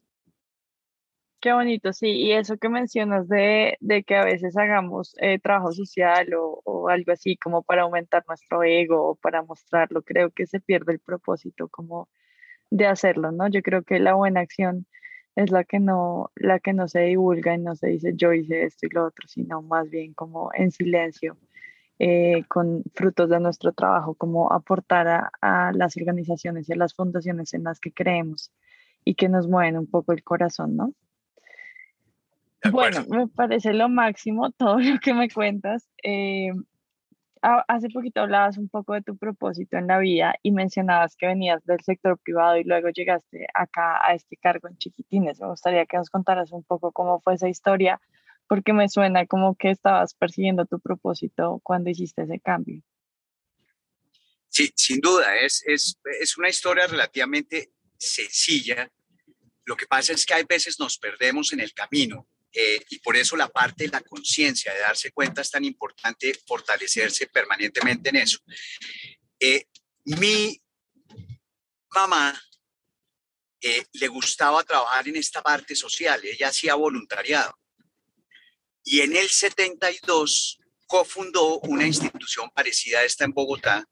Qué 1.41 1.51
bonito, 1.51 1.91
sí. 1.91 2.07
Y 2.07 2.31
eso 2.31 2.57
que 2.57 2.69
mencionas 2.69 3.27
de, 3.27 3.75
de 3.81 4.03
que 4.03 4.15
a 4.15 4.23
veces 4.23 4.55
hagamos 4.55 5.13
eh, 5.19 5.39
trabajo 5.39 5.73
social 5.73 6.33
o, 6.35 6.61
o, 6.63 6.87
algo 6.87 7.11
así 7.11 7.35
como 7.35 7.63
para 7.63 7.81
aumentar 7.81 8.23
nuestro 8.29 8.63
ego 8.63 9.09
o 9.09 9.15
para 9.15 9.41
mostrarlo, 9.43 10.03
creo 10.03 10.31
que 10.31 10.47
se 10.47 10.61
pierde 10.61 10.93
el 10.93 10.99
propósito 10.99 11.67
como 11.67 12.07
de 12.69 12.87
hacerlo, 12.87 13.33
¿no? 13.33 13.49
Yo 13.49 13.61
creo 13.61 13.83
que 13.83 13.99
la 13.99 14.13
buena 14.13 14.39
acción 14.39 14.87
es 15.35 15.51
la 15.51 15.63
que 15.63 15.79
no, 15.79 16.31
la 16.35 16.59
que 16.59 16.73
no 16.73 16.87
se 16.87 17.01
divulga 17.01 17.55
y 17.55 17.59
no 17.59 17.75
se 17.75 17.87
dice 17.87 18.13
yo 18.15 18.33
hice 18.33 18.63
esto 18.63 18.85
y 18.85 18.89
lo 18.89 19.05
otro, 19.05 19.27
sino 19.27 19.61
más 19.61 19.89
bien 19.89 20.13
como 20.13 20.51
en 20.53 20.71
silencio, 20.71 21.37
eh, 21.99 22.43
con 22.47 22.83
frutos 22.93 23.29
de 23.29 23.39
nuestro 23.39 23.71
trabajo, 23.73 24.15
como 24.15 24.51
aportar 24.51 25.07
a, 25.07 25.31
a 25.41 25.71
las 25.73 25.97
organizaciones 25.97 26.69
y 26.69 26.73
a 26.73 26.77
las 26.77 26.93
fundaciones 26.93 27.53
en 27.53 27.63
las 27.63 27.79
que 27.79 27.91
creemos 27.91 28.51
y 29.05 29.15
que 29.15 29.29
nos 29.29 29.47
mueven 29.47 29.77
un 29.77 29.87
poco 29.87 30.13
el 30.13 30.23
corazón, 30.23 30.75
¿no? 30.75 30.93
Bueno, 32.71 33.03
me 33.09 33.27
parece 33.27 33.73
lo 33.73 33.89
máximo 33.89 34.51
todo 34.51 34.77
lo 34.79 34.99
que 34.99 35.13
me 35.13 35.29
cuentas. 35.29 35.89
Eh, 36.03 36.51
hace 37.43 37.89
poquito 37.89 38.21
hablabas 38.21 38.57
un 38.57 38.69
poco 38.69 38.93
de 38.93 39.01
tu 39.01 39.17
propósito 39.17 39.77
en 39.77 39.87
la 39.87 39.99
vida 39.99 40.35
y 40.43 40.51
mencionabas 40.51 41.15
que 41.17 41.27
venías 41.27 41.63
del 41.65 41.81
sector 41.81 42.17
privado 42.17 42.57
y 42.57 42.63
luego 42.63 42.89
llegaste 42.89 43.47
acá 43.53 43.99
a 44.05 44.13
este 44.13 44.37
cargo 44.37 44.69
en 44.69 44.77
Chiquitines. 44.77 45.41
Me 45.41 45.47
gustaría 45.47 45.85
que 45.85 45.97
nos 45.97 46.09
contaras 46.09 46.51
un 46.51 46.63
poco 46.63 46.91
cómo 46.91 47.19
fue 47.19 47.33
esa 47.33 47.49
historia, 47.49 47.99
porque 48.47 48.71
me 48.71 48.87
suena 48.87 49.25
como 49.25 49.55
que 49.55 49.71
estabas 49.71 50.13
persiguiendo 50.13 50.65
tu 50.65 50.79
propósito 50.79 51.59
cuando 51.63 51.89
hiciste 51.89 52.23
ese 52.23 52.39
cambio. 52.39 52.81
Sí, 54.47 54.71
sin 54.75 55.01
duda, 55.01 55.35
es, 55.37 55.63
es, 55.65 55.99
es 56.21 56.37
una 56.37 56.47
historia 56.47 56.87
relativamente 56.87 57.71
sencilla. 57.97 58.89
Lo 59.65 59.75
que 59.75 59.87
pasa 59.87 60.13
es 60.13 60.25
que 60.25 60.33
hay 60.33 60.43
veces 60.47 60.79
nos 60.79 60.97
perdemos 60.97 61.51
en 61.51 61.59
el 61.59 61.73
camino 61.73 62.27
eh, 62.53 62.85
y 62.89 62.99
por 62.99 63.17
eso 63.17 63.35
la 63.35 63.49
parte 63.49 63.85
de 63.85 63.89
la 63.89 64.01
conciencia, 64.01 64.73
de 64.73 64.79
darse 64.79 65.11
cuenta, 65.11 65.41
es 65.41 65.49
tan 65.49 65.65
importante 65.65 66.39
fortalecerse 66.45 67.27
permanentemente 67.27 68.09
en 68.09 68.17
eso. 68.17 68.37
Eh, 69.39 69.65
mi 70.05 70.61
mamá 71.89 72.39
eh, 73.59 73.85
le 73.93 74.07
gustaba 74.07 74.63
trabajar 74.63 75.07
en 75.07 75.15
esta 75.15 75.41
parte 75.41 75.75
social, 75.75 76.23
ella 76.23 76.49
hacía 76.49 76.75
voluntariado. 76.75 77.57
Y 78.83 79.01
en 79.01 79.15
el 79.15 79.29
72 79.29 80.59
cofundó 80.85 81.59
una 81.61 81.87
institución 81.87 82.51
parecida 82.51 82.99
a 82.99 83.03
esta 83.03 83.23
en 83.23 83.31
Bogotá 83.31 83.83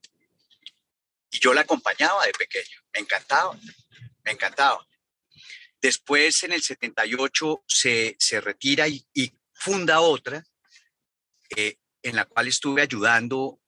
y 1.31 1.39
yo 1.39 1.53
la 1.53 1.61
acompañaba 1.61 2.25
de 2.25 2.33
pequeño, 2.33 2.81
me 2.93 2.99
encantaba, 2.99 3.57
me 4.23 4.31
encantaba. 4.31 4.85
Después, 5.81 6.43
en 6.43 6.53
el 6.53 6.61
78, 6.61 7.63
se, 7.67 8.15
se 8.19 8.39
retira 8.39 8.87
y, 8.87 9.03
funda 9.53 9.99
otra, 9.99 10.43
eh, 11.55 11.77
en 12.01 12.15
la 12.15 12.25
cual 12.25 12.47
estuve 12.47 12.81
ayudando 12.81 13.59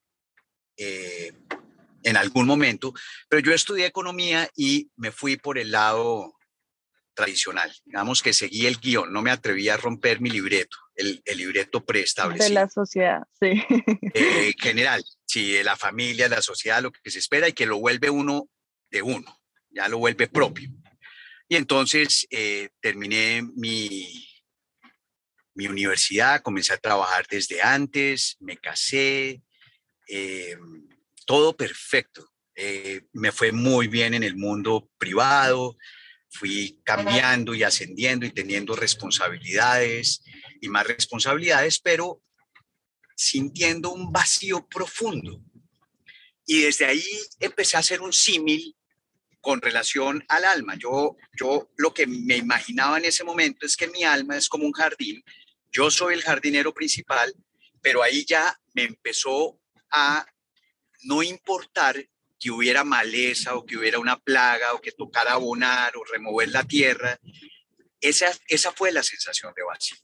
eh, 0.78 1.32
en 2.04 2.18
algún 2.18 2.48
momento, 2.48 2.94
pero 3.30 3.42
yo 3.42 3.54
estudié 3.54 3.86
economía 3.86 4.50
y 4.56 4.90
me 4.96 5.12
fui 5.12 5.38
por 5.38 5.58
el 5.58 5.72
lado 5.72 6.36
tradicional. 7.14 7.72
Digamos 7.86 8.22
que 8.22 8.34
seguí 8.34 8.66
el 8.66 8.80
guion, 8.80 9.14
no 9.14 9.22
me 9.22 9.32
atreví 9.32 9.70
a 9.70 9.78
romper 9.78 10.20
mi 10.20 10.30
libreto, 10.30 10.78
el, 10.96 11.22
el 11.26 11.38
libreto 11.38 11.86
preestablecido. 11.86 12.50
De 12.50 12.54
la 12.54 12.70
sociedad, 12.70 13.24
sí. 13.40 13.64
Eh, 14.14 14.54
general, 14.60 15.04
sí, 15.26 15.52
de 15.52 15.64
la 15.64 15.78
familia, 15.78 16.28
de 16.28 16.36
la 16.36 16.42
sociedad, 16.42 16.82
lo 16.82 16.92
que 16.92 17.12
se 17.12 17.20
espera 17.20 17.48
y 17.48 17.54
que 17.54 17.66
lo 17.66 17.78
vuelve 17.78 18.10
uno 18.10 18.50
de 18.90 19.02
uno, 19.02 19.40
ya 19.70 19.88
lo 19.88 20.00
vuelve 20.00 20.28
propio. 20.28 20.70
Y 21.48 21.56
entonces 21.56 22.26
eh, 22.30 22.70
terminé 22.82 23.44
mi, 23.56 24.28
mi 25.56 25.68
universidad, 25.68 26.42
comencé 26.42 26.74
a 26.74 26.78
trabajar 26.78 27.28
desde 27.30 27.62
antes, 27.62 28.38
me 28.40 28.58
casé, 28.58 29.42
eh, 30.08 30.58
todo 31.26 31.56
perfecto. 31.56 32.30
Eh, 32.56 33.02
me 33.14 33.32
fue 33.32 33.52
muy 33.52 33.88
bien 33.88 34.14
en 34.14 34.24
el 34.24 34.36
mundo 34.36 34.90
privado, 34.98 35.78
fui 36.30 36.82
cambiando 36.84 37.54
y 37.54 37.64
ascendiendo 37.64 38.26
y 38.26 38.32
teniendo 38.32 38.76
responsabilidades 38.76 40.24
y 40.62 40.70
más 40.70 40.88
responsabilidades, 40.88 41.80
pero 41.80 42.22
sintiendo 43.16 43.92
un 43.92 44.12
vacío 44.12 44.68
profundo. 44.68 45.42
Y 46.46 46.62
desde 46.62 46.86
ahí 46.86 47.06
empecé 47.40 47.78
a 47.78 47.82
hacer 47.82 48.02
un 48.02 48.14
símil 48.14 48.76
con 49.44 49.62
relación 49.62 50.24
al 50.30 50.46
alma. 50.46 50.76
Yo, 50.76 51.18
yo 51.38 51.70
lo 51.76 51.94
que 51.94 52.08
me 52.08 52.38
imaginaba 52.38 52.98
en 52.98 53.04
ese 53.04 53.26
momento 53.26 53.66
es 53.66 53.76
que 53.76 53.90
mi 53.90 54.06
alma 54.06 54.38
es 54.38 54.48
como 54.48 54.66
un 54.66 54.72
jardín. 54.72 55.22
Yo 55.70 55.92
soy 55.92 56.14
el 56.14 56.24
jardinero 56.24 56.74
principal, 56.74 57.36
pero 57.82 58.02
ahí 58.02 58.26
ya 58.26 58.58
me 58.74 58.84
empezó 58.84 59.60
a 59.92 60.26
no 61.04 61.22
importar 61.22 62.08
que 62.40 62.52
hubiera 62.52 62.86
maleza 62.86 63.56
o 63.56 63.66
que 63.66 63.76
hubiera 63.76 64.00
una 64.00 64.18
plaga 64.18 64.74
o 64.74 64.80
que 64.80 64.94
tocara 64.94 65.34
abonar 65.34 65.98
o 65.98 66.06
remover 66.06 66.48
la 66.48 66.64
tierra. 66.64 67.20
Esa, 68.00 68.32
esa 68.48 68.72
fue 68.72 68.94
la 68.94 69.04
sensación 69.04 69.54
de 69.54 69.64
vacío. 69.64 69.98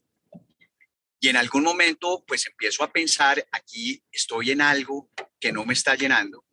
Y 1.18 1.28
en 1.28 1.38
algún 1.38 1.62
momento, 1.62 2.22
pues 2.26 2.46
empiezo 2.46 2.84
a 2.84 2.92
pensar, 2.92 3.42
aquí 3.52 4.02
estoy 4.12 4.50
en 4.50 4.60
algo 4.60 5.10
que 5.40 5.50
no 5.50 5.64
me 5.64 5.72
está 5.72 5.94
llenando 5.94 6.44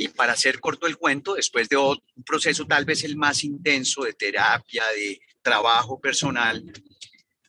y 0.00 0.08
para 0.08 0.32
hacer 0.32 0.60
corto 0.60 0.86
el 0.86 0.96
cuento, 0.96 1.34
después 1.34 1.68
de 1.68 1.76
un 1.76 2.00
proceso 2.24 2.66
tal 2.66 2.86
vez 2.86 3.04
el 3.04 3.16
más 3.16 3.44
intenso 3.44 4.02
de 4.02 4.14
terapia, 4.14 4.82
de 4.96 5.20
trabajo 5.42 6.00
personal, 6.00 6.64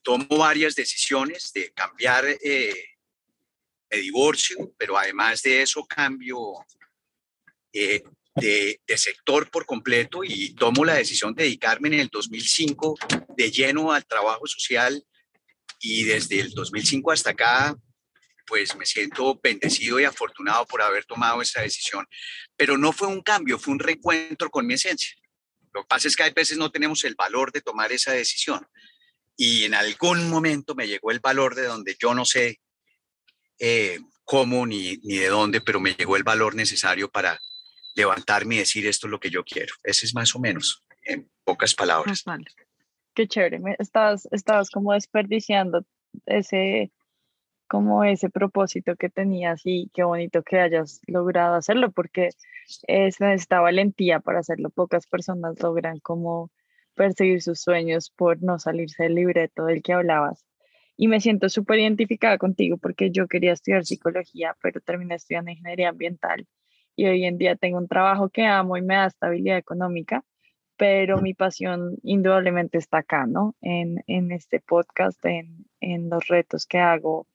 tomo 0.03 0.37
varias 0.37 0.75
decisiones 0.75 1.53
de 1.53 1.71
cambiar 1.71 2.25
eh, 2.25 2.73
de 3.89 3.97
divorcio, 3.97 4.73
pero 4.77 4.97
además 4.97 5.41
de 5.43 5.61
eso 5.61 5.85
cambio 5.85 6.37
eh, 7.71 8.03
de, 8.35 8.81
de, 8.85 8.97
sector 8.97 9.49
por 9.49 9.65
completo 9.65 10.21
y 10.21 10.53
tomo 10.53 10.83
la 10.83 10.95
decisión 10.95 11.33
de 11.33 11.43
dedicarme 11.43 11.87
en 11.87 12.01
el 12.01 12.09
2005 12.09 12.97
de 13.29 13.49
lleno 13.49 13.93
al 13.93 14.05
trabajo 14.05 14.45
social 14.45 15.01
y 15.79 16.03
desde 16.03 16.41
el 16.41 16.51
2005 16.51 17.11
hasta 17.13 17.29
acá 17.29 17.77
pues 18.47 18.75
me 18.75 18.85
siento 18.85 19.39
bendecido 19.41 19.99
y 19.99 20.05
afortunado 20.05 20.65
por 20.65 20.81
haber 20.81 21.05
tomado 21.05 21.41
esa 21.41 21.61
decisión. 21.61 22.05
Pero 22.55 22.77
no 22.77 22.91
fue 22.91 23.07
un 23.07 23.21
cambio, 23.21 23.59
fue 23.59 23.73
un 23.73 23.79
reencuentro 23.79 24.49
con 24.49 24.65
mi 24.65 24.75
esencia. 24.75 25.15
Lo 25.73 25.81
que 25.81 25.87
pasa 25.87 26.07
es 26.07 26.15
que 26.15 26.23
a 26.23 26.29
veces 26.29 26.57
no 26.57 26.71
tenemos 26.71 27.03
el 27.03 27.15
valor 27.15 27.51
de 27.51 27.61
tomar 27.61 27.91
esa 27.91 28.11
decisión. 28.11 28.65
Y 29.37 29.63
en 29.63 29.73
algún 29.73 30.29
momento 30.29 30.75
me 30.75 30.87
llegó 30.87 31.11
el 31.11 31.19
valor 31.19 31.55
de 31.55 31.63
donde 31.63 31.95
yo 31.99 32.13
no 32.13 32.25
sé 32.25 32.59
eh, 33.59 33.99
cómo 34.23 34.65
ni, 34.65 34.97
ni 35.03 35.17
de 35.17 35.27
dónde, 35.27 35.61
pero 35.61 35.79
me 35.79 35.93
llegó 35.93 36.17
el 36.17 36.23
valor 36.23 36.55
necesario 36.55 37.09
para 37.09 37.39
levantarme 37.95 38.55
y 38.55 38.59
decir 38.59 38.87
esto 38.87 39.07
es 39.07 39.11
lo 39.11 39.19
que 39.19 39.29
yo 39.29 39.43
quiero. 39.43 39.73
Ese 39.83 40.05
es 40.05 40.13
más 40.13 40.35
o 40.35 40.39
menos, 40.39 40.83
en 41.03 41.29
pocas 41.43 41.73
palabras. 41.73 42.23
Qué 43.13 43.27
chévere. 43.27 43.59
Estabas, 43.79 44.27
estabas 44.31 44.69
como 44.69 44.93
desperdiciando 44.93 45.85
ese, 46.25 46.91
como 47.71 48.03
ese 48.03 48.29
propósito 48.29 48.97
que 48.97 49.09
tenías 49.09 49.61
y 49.63 49.89
qué 49.93 50.03
bonito 50.03 50.43
que 50.43 50.59
hayas 50.59 50.99
logrado 51.07 51.55
hacerlo 51.55 51.89
porque 51.89 52.31
es 52.85 53.21
necesita 53.21 53.61
valentía 53.61 54.19
para 54.19 54.39
hacerlo. 54.39 54.71
Pocas 54.71 55.07
personas 55.07 55.57
logran 55.63 55.99
como 55.99 56.51
perseguir 56.95 57.41
sus 57.41 57.61
sueños 57.61 58.11
por 58.11 58.43
no 58.43 58.59
salirse 58.59 59.03
del 59.03 59.15
libreto 59.15 59.63
del 59.67 59.81
que 59.81 59.93
hablabas. 59.93 60.45
Y 60.97 61.07
me 61.07 61.21
siento 61.21 61.47
súper 61.47 61.79
identificada 61.79 62.37
contigo 62.37 62.75
porque 62.75 63.09
yo 63.09 63.29
quería 63.29 63.53
estudiar 63.53 63.85
psicología, 63.85 64.53
pero 64.61 64.81
terminé 64.81 65.15
estudiando 65.15 65.51
ingeniería 65.51 65.87
ambiental 65.87 66.45
y 66.97 67.05
hoy 67.05 67.23
en 67.23 67.37
día 67.37 67.55
tengo 67.55 67.77
un 67.77 67.87
trabajo 67.87 68.27
que 68.27 68.43
amo 68.43 68.75
y 68.75 68.81
me 68.81 68.95
da 68.95 69.05
estabilidad 69.05 69.57
económica, 69.57 70.25
pero 70.75 71.21
mi 71.21 71.33
pasión 71.33 71.95
indudablemente 72.03 72.77
está 72.77 72.97
acá, 72.97 73.25
¿no? 73.27 73.55
En, 73.61 74.03
en 74.07 74.33
este 74.33 74.59
podcast, 74.59 75.23
en, 75.25 75.67
en 75.79 76.09
los 76.09 76.27
retos 76.27 76.65
que 76.65 76.79
hago, 76.79 77.27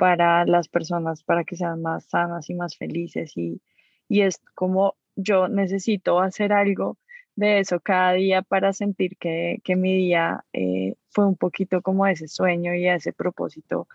para 0.00 0.46
las 0.46 0.66
personas, 0.68 1.22
para 1.22 1.44
que 1.44 1.56
sean 1.56 1.82
más 1.82 2.06
sanas 2.06 2.48
y 2.48 2.54
más 2.54 2.74
felices. 2.74 3.36
Y, 3.36 3.60
y 4.08 4.22
es 4.22 4.40
como 4.54 4.96
yo 5.14 5.46
necesito 5.48 6.20
hacer 6.20 6.54
algo 6.54 6.96
de 7.36 7.58
eso 7.58 7.80
cada 7.80 8.14
día 8.14 8.40
para 8.40 8.72
sentir 8.72 9.18
que, 9.18 9.58
que 9.62 9.76
mi 9.76 9.94
día 9.94 10.42
eh, 10.54 10.94
fue 11.10 11.26
un 11.26 11.36
poquito 11.36 11.82
como 11.82 12.06
ese 12.06 12.28
sueño 12.28 12.74
y 12.74 12.88
ese 12.88 13.12
propósito 13.12 13.88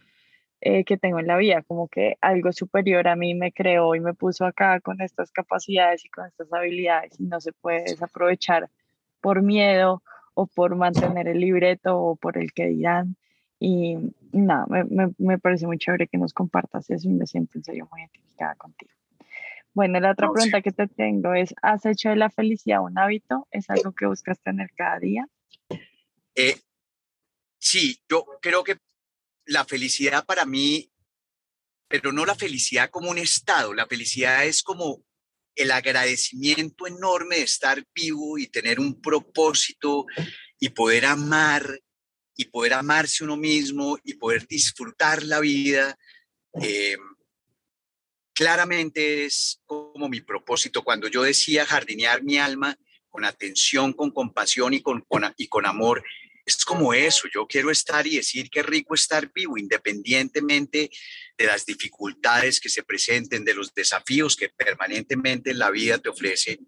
eh, 0.62 0.84
que 0.84 0.96
tengo 0.96 1.18
en 1.18 1.26
la 1.26 1.38
vida, 1.38 1.64
como 1.64 1.88
que 1.88 2.18
algo 2.22 2.52
superior 2.52 3.08
a 3.08 3.16
mí 3.16 3.34
me 3.34 3.52
creó 3.52 3.96
y 3.96 4.00
me 4.00 4.14
puso 4.14 4.46
acá 4.46 4.80
con 4.82 5.02
estas 5.02 5.32
capacidades 5.32 6.06
y 6.06 6.10
con 6.10 6.28
estas 6.28 6.54
habilidades 6.54 7.20
y 7.20 7.24
no 7.24 7.42
se 7.42 7.52
puede 7.52 7.82
desaprovechar 7.82 8.70
por 9.22 9.42
miedo 9.42 10.04
o 10.36 10.46
por 10.46 10.76
mantener 10.76 11.28
el 11.28 11.40
libreto 11.40 11.98
o 11.98 12.16
por 12.16 12.38
el 12.38 12.54
que 12.54 12.68
dirán. 12.68 13.16
Y 13.60 13.98
nada, 14.42 14.66
me, 14.68 15.12
me, 15.18 15.40
parece 15.40 15.66
muy 15.68 15.78
chévere 15.78 16.08
que 16.08 16.18
nos 16.18 16.34
compartas 16.34 16.90
eso 16.90 17.08
y 17.10 17.14
me 17.14 17.26
siento 17.26 17.58
en 17.58 17.64
serio 17.64 17.88
muy 17.92 18.02
identificada 18.02 18.56
contigo. 18.56 18.92
Bueno, 19.74 20.00
la 20.00 20.12
otra 20.12 20.32
pregunta 20.32 20.62
que 20.62 20.72
te 20.72 20.88
tengo 20.88 21.34
es, 21.34 21.54
¿has 21.62 21.86
hecho 21.86 22.10
de 22.10 22.16
la 22.16 22.30
felicidad 22.30 22.82
un 22.82 22.98
hábito? 22.98 23.48
¿Es 23.52 23.70
algo 23.70 23.94
que 23.94 24.06
buscas 24.06 24.40
tener 24.42 24.70
cada 24.76 25.00
día? 25.00 25.28
Eh, 26.34 26.58
sí, 27.60 28.02
yo 28.10 28.26
creo 28.42 28.64
que 28.64 28.78
la 29.46 29.66
felicidad 29.66 30.26
para 30.26 30.46
mí, 30.46 30.90
pero 31.90 32.14
no 32.14 32.26
la 32.26 32.36
felicidad 32.36 32.90
como 32.90 33.12
un 33.12 33.18
estado, 33.18 33.74
la 33.74 33.86
felicidad 33.86 34.46
es 34.46 34.64
como 34.64 35.04
el 35.56 35.72
agradecimiento 35.72 36.88
enorme 36.88 37.38
de 37.38 37.44
estar 37.44 37.84
vivo 37.94 38.38
y 38.38 38.48
tener 38.48 38.80
un 38.80 39.02
propósito 39.02 40.06
y 40.60 40.70
poder 40.70 41.06
amar 41.06 41.80
y 42.36 42.46
poder 42.46 42.74
amarse 42.74 43.24
uno 43.24 43.38
mismo 43.38 43.98
y 44.04 44.16
poder 44.16 44.48
disfrutar 44.48 45.24
la 45.24 45.40
vida. 45.40 45.98
Eh, 46.62 46.98
claramente 48.34 49.26
es 49.26 49.62
como 49.66 50.10
mi 50.10 50.22
propósito. 50.22 50.84
Cuando 50.84 51.08
yo 51.08 51.24
decía 51.24 51.66
jardinear 51.66 52.24
mi 52.24 52.38
alma 52.38 52.78
con 53.10 53.24
atención, 53.24 53.94
con 53.94 54.12
compasión 54.12 54.74
y 54.74 54.82
con, 54.82 55.06
y 55.38 55.48
con 55.48 55.66
amor, 55.66 56.04
es 56.46 56.64
como 56.64 56.94
eso, 56.94 57.28
yo 57.34 57.48
quiero 57.48 57.72
estar 57.72 58.06
y 58.06 58.18
decir 58.18 58.50
qué 58.52 58.62
rico 58.62 58.94
estar 58.94 59.32
vivo, 59.34 59.58
independientemente 59.58 60.92
de 61.36 61.46
las 61.46 61.66
dificultades 61.66 62.60
que 62.60 62.70
se 62.70 62.84
presenten, 62.84 63.44
de 63.44 63.56
los 63.56 63.74
desafíos 63.74 64.36
que 64.36 64.50
permanentemente 64.50 65.54
la 65.56 65.72
vida 65.72 65.98
te 65.98 66.10
ofrece. 66.10 66.60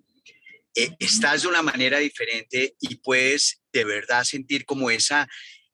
Eh, 0.73 0.95
estás 0.99 1.43
de 1.43 1.49
una 1.49 1.61
manera 1.61 1.99
diferente 1.99 2.75
y 2.79 2.95
puedes 2.95 3.61
de 3.71 3.83
verdad 3.83 4.23
sentir 4.23 4.65
como 4.65 4.89
esa, 4.89 5.27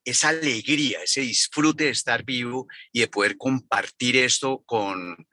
esa 0.05 0.29
alegría, 0.29 0.99
ese 1.03 1.21
disfrute 1.21 1.85
de 1.85 1.89
estar 1.91 2.23
vivo 2.23 2.67
y 2.91 3.01
de 3.01 3.07
poder 3.07 3.37
compartir 3.37 4.17
esto 4.17 4.63
con, 4.65 5.27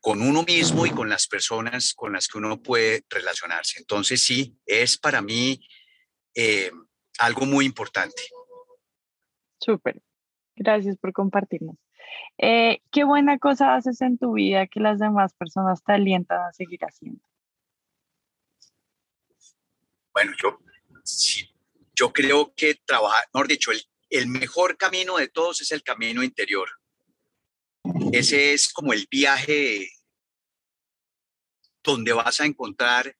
con 0.00 0.20
uno 0.20 0.42
mismo 0.42 0.84
y 0.84 0.90
con 0.90 1.08
las 1.08 1.26
personas 1.28 1.94
con 1.94 2.12
las 2.12 2.26
que 2.26 2.38
uno 2.38 2.60
puede 2.60 3.04
relacionarse. 3.08 3.78
Entonces 3.78 4.20
sí, 4.20 4.56
es 4.66 4.98
para 4.98 5.22
mí 5.22 5.60
eh, 6.34 6.70
algo 7.18 7.46
muy 7.46 7.64
importante. 7.64 8.22
Súper. 9.60 10.02
Gracias 10.56 10.96
por 10.98 11.12
compartirnos. 11.12 11.76
Eh, 12.36 12.82
¿Qué 12.90 13.04
buena 13.04 13.38
cosa 13.38 13.76
haces 13.76 14.00
en 14.02 14.18
tu 14.18 14.34
vida 14.34 14.66
que 14.66 14.80
las 14.80 14.98
demás 14.98 15.34
personas 15.34 15.82
te 15.84 15.92
alientan 15.92 16.40
a 16.42 16.52
seguir 16.52 16.80
haciendo? 16.80 17.22
Bueno, 20.12 20.32
yo, 20.42 20.58
yo 21.94 22.12
creo 22.12 22.52
que 22.54 22.74
trabajar, 22.74 23.24
mejor 23.32 23.48
dicho, 23.48 23.70
el, 23.70 23.80
el 24.12 24.26
mejor 24.26 24.76
camino 24.76 25.16
de 25.16 25.28
todos 25.28 25.60
es 25.62 25.72
el 25.72 25.82
camino 25.82 26.22
interior. 26.22 26.68
Ese 28.12 28.52
es 28.52 28.72
como 28.72 28.92
el 28.92 29.08
viaje 29.10 29.90
donde 31.82 32.12
vas 32.12 32.40
a 32.40 32.44
encontrar 32.44 33.16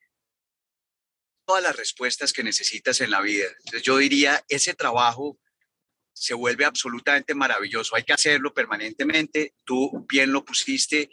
todas 1.46 1.62
las 1.62 1.76
respuestas 1.76 2.32
que 2.32 2.44
necesitas 2.44 3.00
en 3.00 3.10
la 3.10 3.22
vida. 3.22 3.46
Entonces 3.58 3.82
yo 3.82 3.96
diría, 3.96 4.44
ese 4.48 4.74
trabajo 4.74 5.40
se 6.12 6.34
vuelve 6.34 6.66
absolutamente 6.66 7.34
maravilloso. 7.34 7.96
Hay 7.96 8.04
que 8.04 8.12
hacerlo 8.12 8.52
permanentemente. 8.52 9.54
Tú 9.64 10.06
bien 10.08 10.30
lo 10.30 10.44
pusiste. 10.44 11.10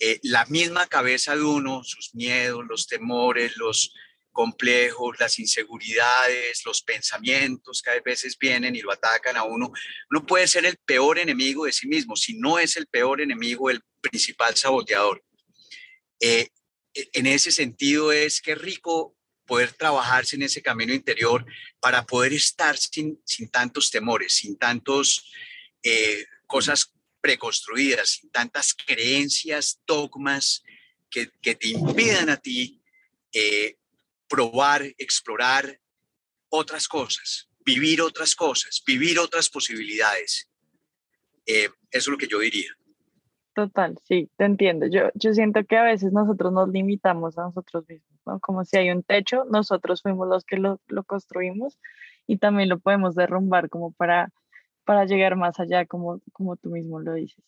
Eh, 0.00 0.18
la 0.24 0.44
misma 0.46 0.88
cabeza 0.88 1.36
de 1.36 1.44
uno, 1.44 1.84
sus 1.84 2.12
miedos, 2.14 2.64
los 2.68 2.88
temores, 2.88 3.56
los 3.56 3.94
complejos, 4.32 5.16
las 5.20 5.38
inseguridades, 5.38 6.62
los 6.64 6.82
pensamientos 6.82 7.82
que 7.82 7.90
a 7.90 8.00
veces 8.00 8.36
vienen 8.38 8.74
y 8.74 8.80
lo 8.80 8.90
atacan 8.90 9.36
a 9.36 9.44
uno. 9.44 9.70
Uno 10.10 10.26
puede 10.26 10.48
ser 10.48 10.64
el 10.64 10.78
peor 10.78 11.18
enemigo 11.18 11.66
de 11.66 11.72
sí 11.72 11.86
mismo, 11.86 12.16
si 12.16 12.34
no 12.38 12.58
es 12.58 12.76
el 12.76 12.86
peor 12.86 13.20
enemigo, 13.20 13.70
el 13.70 13.82
principal 14.00 14.56
saboteador. 14.56 15.22
Eh, 16.18 16.48
en 16.94 17.26
ese 17.26 17.50
sentido 17.50 18.12
es 18.12 18.40
que 18.40 18.54
rico 18.54 19.16
poder 19.46 19.72
trabajarse 19.72 20.36
en 20.36 20.42
ese 20.42 20.62
camino 20.62 20.94
interior 20.94 21.44
para 21.80 22.04
poder 22.04 22.32
estar 22.32 22.76
sin, 22.76 23.20
sin 23.24 23.50
tantos 23.50 23.90
temores, 23.90 24.34
sin 24.34 24.56
tantos 24.56 25.30
eh, 25.82 26.24
cosas 26.46 26.92
preconstruidas, 27.20 28.10
sin 28.10 28.30
tantas 28.30 28.74
creencias, 28.74 29.80
dogmas 29.86 30.62
que, 31.10 31.30
que 31.40 31.54
te 31.54 31.68
impidan 31.68 32.30
a 32.30 32.36
ti 32.36 32.80
eh, 33.32 33.76
probar, 34.32 34.82
explorar 34.96 35.78
otras 36.48 36.88
cosas, 36.88 37.50
vivir 37.66 38.00
otras 38.00 38.34
cosas, 38.34 38.82
vivir 38.86 39.18
otras 39.18 39.50
posibilidades. 39.50 40.48
Eh, 41.44 41.68
eso 41.90 42.08
es 42.08 42.08
lo 42.08 42.16
que 42.16 42.26
yo 42.26 42.38
diría. 42.38 42.70
Total, 43.54 43.98
sí, 44.04 44.30
te 44.38 44.46
entiendo. 44.46 44.86
Yo, 44.86 45.10
yo 45.14 45.34
siento 45.34 45.62
que 45.66 45.76
a 45.76 45.82
veces 45.82 46.12
nosotros 46.12 46.50
nos 46.50 46.70
limitamos 46.70 47.36
a 47.36 47.42
nosotros 47.42 47.84
mismos. 47.86 48.40
Como 48.40 48.64
si 48.64 48.78
hay 48.78 48.90
un 48.90 49.02
techo, 49.02 49.44
nosotros 49.50 50.00
fuimos 50.00 50.26
los 50.26 50.44
que 50.44 50.56
lo, 50.56 50.80
lo 50.86 51.04
construimos 51.04 51.78
y 52.26 52.38
también 52.38 52.70
lo 52.70 52.78
podemos 52.78 53.14
derrumbar 53.14 53.68
como 53.68 53.92
para, 53.92 54.32
para 54.84 55.04
llegar 55.04 55.36
más 55.36 55.60
allá, 55.60 55.84
como, 55.84 56.22
como 56.32 56.56
tú 56.56 56.70
mismo 56.70 57.00
lo 57.00 57.12
dices. 57.12 57.44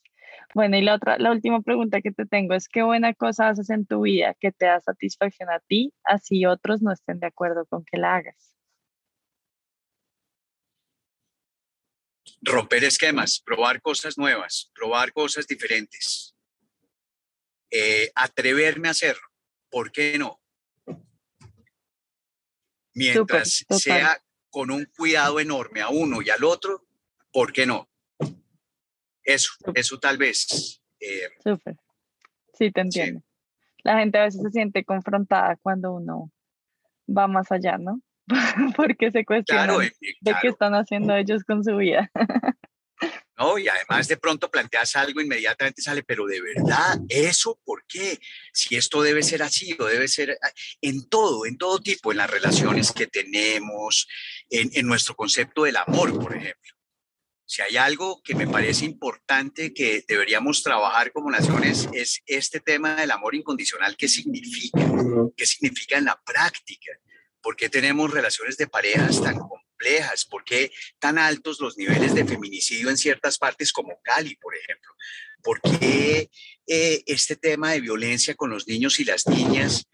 Bueno, 0.55 0.77
y 0.77 0.83
la 0.83 0.95
otra, 0.95 1.19
la 1.19 1.33
última 1.33 1.61
pregunta 1.63 2.01
que 2.01 2.13
te 2.13 2.27
tengo 2.27 2.55
es, 2.55 2.69
¿qué 2.69 2.83
buena 2.83 3.15
cosa 3.15 3.49
haces 3.49 3.71
en 3.71 3.87
tu 3.87 4.03
vida 4.03 4.35
que 4.39 4.53
te 4.53 4.67
da 4.67 4.81
satisfacción 4.81 5.51
a 5.51 5.61
ti, 5.61 5.93
así 6.05 6.47
otros 6.47 6.83
no 6.83 6.93
estén 6.93 7.21
de 7.21 7.27
acuerdo 7.27 7.67
con 7.67 7.85
que 7.85 7.99
la 7.99 8.17
hagas? 8.17 8.55
romper 12.45 12.85
esquemas, 12.85 13.41
probar 13.41 13.81
cosas 13.81 14.19
nuevas, 14.19 14.71
probar 14.75 15.13
cosas 15.13 15.47
diferentes, 15.47 16.35
eh, 17.71 18.11
atreverme 18.15 18.89
a 18.89 18.93
hacerlo. 18.93 19.27
¿Por 19.71 19.91
qué 19.91 20.19
no? 20.19 20.41
Mientras 22.93 23.65
sea 23.71 24.23
con 24.51 24.71
un 24.71 24.85
cuidado 24.85 25.41
enorme 25.41 25.81
a 25.81 25.89
uno 25.89 26.23
y 26.23 26.31
al 26.31 26.45
otro, 26.45 26.87
¿por 27.33 27.53
qué 27.53 27.67
no? 27.67 27.91
Eso, 29.25 29.51
eso 29.75 29.99
tal 29.99 30.19
vez. 30.19 30.81
Eh, 31.01 31.29
Súper. 31.43 31.77
Sí, 32.53 32.71
te 32.71 32.81
entiendo. 32.81 33.23
La 33.83 33.99
gente 33.99 34.19
a 34.19 34.25
veces 34.25 34.41
se 34.43 34.51
siente 34.51 34.85
confrontada 34.85 35.57
cuando 35.63 35.93
uno 35.95 36.31
va 37.07 37.27
más 37.27 37.51
allá, 37.51 37.79
¿no? 37.79 38.01
porque 38.77 39.11
se 39.11 39.25
cuestionan 39.25 39.83
eh, 39.83 39.93
de 40.21 40.35
qué 40.41 40.49
están 40.49 40.75
haciendo 40.75 41.15
ellos 41.15 41.45
con 41.45 41.63
su 41.65 41.77
vida. 41.77 42.11
No, 43.37 43.59
y 43.59 43.67
además 43.67 44.07
de 44.07 44.17
pronto 44.17 44.49
planteas 44.49 44.95
algo, 44.95 45.21
inmediatamente 45.21 45.83
sale, 45.83 46.05
pero 46.05 46.25
de 46.25 46.41
verdad, 46.41 47.01
¿eso 47.09 47.59
por 47.65 47.85
qué? 47.87 48.21
Si 48.53 48.77
esto 48.77 49.03
debe 49.03 49.25
ser 49.25 49.43
así 49.43 49.77
o 49.79 49.87
debe 49.87 50.07
ser 50.07 50.39
en 50.81 51.09
todo, 51.09 51.45
en 51.45 51.59
todo 51.59 51.81
tipo, 51.81 52.13
en 52.13 52.19
las 52.19 52.31
relaciones 52.31 52.93
que 52.93 53.09
tenemos, 53.09 54.07
en, 54.49 54.71
en 54.73 54.87
nuestro 54.87 55.17
concepto 55.17 55.65
del 55.65 55.77
amor, 55.77 56.17
por 56.17 56.37
ejemplo. 56.37 56.75
Si 57.47 57.61
hay 57.61 57.77
algo 57.77 58.23
que 58.23 58.35
me 58.35 58.47
parece 58.47 58.87
importante 58.87 59.75
que 59.75 60.03
deberíamos 60.09 60.63
trabajar 60.63 61.13
como 61.13 61.31
naciones 61.31 61.89
es 61.93 62.23
este 62.27 62.61
tema 62.61 62.97
del 62.97 63.11
amor 63.11 63.35
incondicional, 63.35 63.97
¿qué 63.97 64.09
significa? 64.09 64.81
¿Qué 65.37 65.45
significa 65.45 65.99
en 65.99 66.07
la 66.07 66.21
práctica? 66.25 66.91
¿Por 67.43 67.55
qué 67.55 67.69
tenemos 67.69 68.11
relaciones 68.11 68.57
de 68.57 68.67
parejas 68.67 69.23
tan 69.23 69.39
complejas? 69.39 70.25
¿Por 70.25 70.43
qué 70.45 70.73
tan 70.99 71.19
altos 71.19 71.61
los 71.61 71.77
niveles 71.77 72.15
de 72.15 72.25
feminicidio 72.25 72.89
en 72.89 72.97
ciertas 72.97 73.37
partes 73.37 73.73
como 73.73 74.01
Cali, 74.03 74.37
por 74.37 74.57
ejemplo? 74.57 74.95
¿Por 75.43 75.61
qué 75.61 76.31
eh, 76.67 77.03
este 77.05 77.37
tema 77.37 77.73
de 77.73 77.83
violencia 77.83 78.35
con 78.35 78.49
los 78.49 78.67
niños 78.67 78.99
y 79.01 79.05
las 79.05 79.27
niñas? 79.27 79.87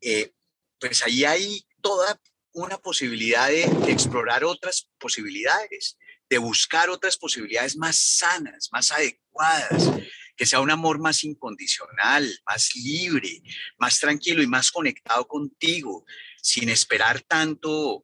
Eh, 0.00 0.32
pues 0.80 1.02
ahí 1.04 1.26
hay 1.26 1.66
toda 1.82 2.18
una 2.52 2.78
posibilidad 2.78 3.48
de, 3.48 3.66
de 3.84 3.92
explorar 3.92 4.44
otras 4.44 4.88
posibilidades, 4.98 5.98
de 6.28 6.38
buscar 6.38 6.90
otras 6.90 7.16
posibilidades 7.16 7.76
más 7.76 7.96
sanas, 7.96 8.68
más 8.72 8.90
adecuadas, 8.92 9.90
que 10.36 10.46
sea 10.46 10.60
un 10.60 10.70
amor 10.70 10.98
más 10.98 11.22
incondicional, 11.24 12.28
más 12.46 12.74
libre, 12.74 13.42
más 13.78 14.00
tranquilo 14.00 14.42
y 14.42 14.46
más 14.46 14.70
conectado 14.70 15.26
contigo, 15.28 16.04
sin 16.42 16.68
esperar 16.68 17.20
tanto 17.22 18.02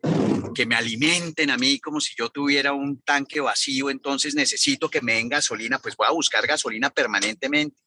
que 0.55 0.67
me 0.67 0.75
alimenten 0.75 1.51
a 1.51 1.57
mí 1.57 1.81
como 1.81 2.01
si 2.01 2.15
yo 2.17 2.29
tuviera 2.29 2.73
un 2.73 3.01
tanque 3.03 3.41
vacío, 3.41 3.91
entonces 3.91 4.35
necesito 4.35 4.89
que 4.89 5.01
me 5.01 5.15
den 5.15 5.29
gasolina, 5.29 5.79
pues 5.79 5.97
voy 5.97 6.07
a 6.07 6.13
buscar 6.13 6.47
gasolina 6.47 6.91
permanentemente. 6.91 7.81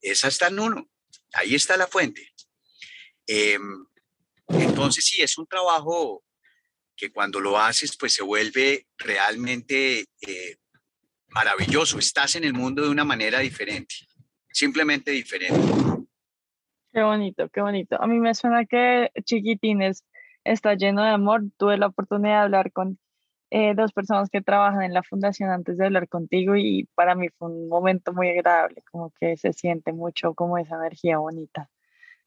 Esa 0.00 0.28
está 0.28 0.48
en 0.48 0.58
uno, 0.58 0.90
ahí 1.32 1.54
está 1.54 1.76
la 1.76 1.86
fuente. 1.86 2.32
Em, 3.26 3.86
entonces 4.48 5.04
sí, 5.04 5.22
es 5.22 5.38
un 5.38 5.46
trabajo 5.46 6.24
que 7.02 7.10
cuando 7.10 7.40
lo 7.40 7.58
haces, 7.58 7.96
pues 7.98 8.12
se 8.12 8.22
vuelve 8.22 8.86
realmente 8.96 10.04
eh, 10.20 10.56
maravilloso. 11.30 11.98
Estás 11.98 12.36
en 12.36 12.44
el 12.44 12.54
mundo 12.54 12.84
de 12.84 12.90
una 12.90 13.04
manera 13.04 13.40
diferente, 13.40 13.96
simplemente 14.48 15.10
diferente. 15.10 15.58
Qué 16.92 17.02
bonito, 17.02 17.48
qué 17.48 17.60
bonito. 17.60 18.00
A 18.00 18.06
mí 18.06 18.20
me 18.20 18.36
suena 18.36 18.66
que 18.66 19.10
Chiquitines 19.24 20.04
está 20.44 20.74
lleno 20.74 21.02
de 21.02 21.10
amor. 21.10 21.42
Tuve 21.56 21.76
la 21.76 21.88
oportunidad 21.88 22.34
de 22.34 22.42
hablar 22.44 22.70
con 22.70 23.00
eh, 23.50 23.74
dos 23.74 23.92
personas 23.92 24.30
que 24.30 24.40
trabajan 24.40 24.82
en 24.82 24.94
la 24.94 25.02
fundación 25.02 25.50
antes 25.50 25.78
de 25.78 25.86
hablar 25.86 26.08
contigo 26.08 26.54
y 26.54 26.88
para 26.94 27.16
mí 27.16 27.30
fue 27.30 27.48
un 27.48 27.68
momento 27.68 28.12
muy 28.12 28.28
agradable, 28.28 28.84
como 28.92 29.10
que 29.18 29.36
se 29.36 29.52
siente 29.52 29.92
mucho 29.92 30.34
como 30.34 30.56
esa 30.56 30.76
energía 30.76 31.18
bonita 31.18 31.68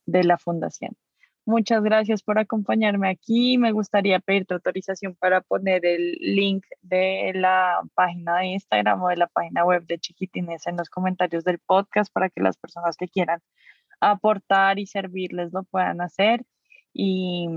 de 0.05 0.25
la 0.25 0.37
fundación. 0.37 0.97
Muchas 1.47 1.83
gracias 1.83 2.23
por 2.23 2.39
acompañarme 2.39 3.07
aquí. 3.07 3.59
Me 3.59 3.71
gustaría 3.71 4.19
pedirte 4.19 4.55
autorización 4.55 5.15
para 5.15 5.41
poner 5.41 5.85
el 5.85 6.13
link 6.19 6.65
de 6.81 7.33
la 7.35 7.81
página 7.93 8.39
de 8.39 8.47
Instagram 8.47 9.03
o 9.03 9.09
de 9.09 9.17
la 9.17 9.27
página 9.27 9.63
web 9.63 9.85
de 9.85 9.99
Chiquitines 9.99 10.65
en 10.65 10.75
los 10.77 10.89
comentarios 10.89 11.43
del 11.43 11.59
podcast 11.59 12.11
para 12.11 12.29
que 12.29 12.41
las 12.41 12.57
personas 12.57 12.97
que 12.97 13.07
quieran 13.07 13.41
aportar 13.99 14.79
y 14.79 14.87
servirles 14.87 15.53
lo 15.53 15.63
puedan 15.63 16.01
hacer. 16.01 16.43
Y, 16.93 17.47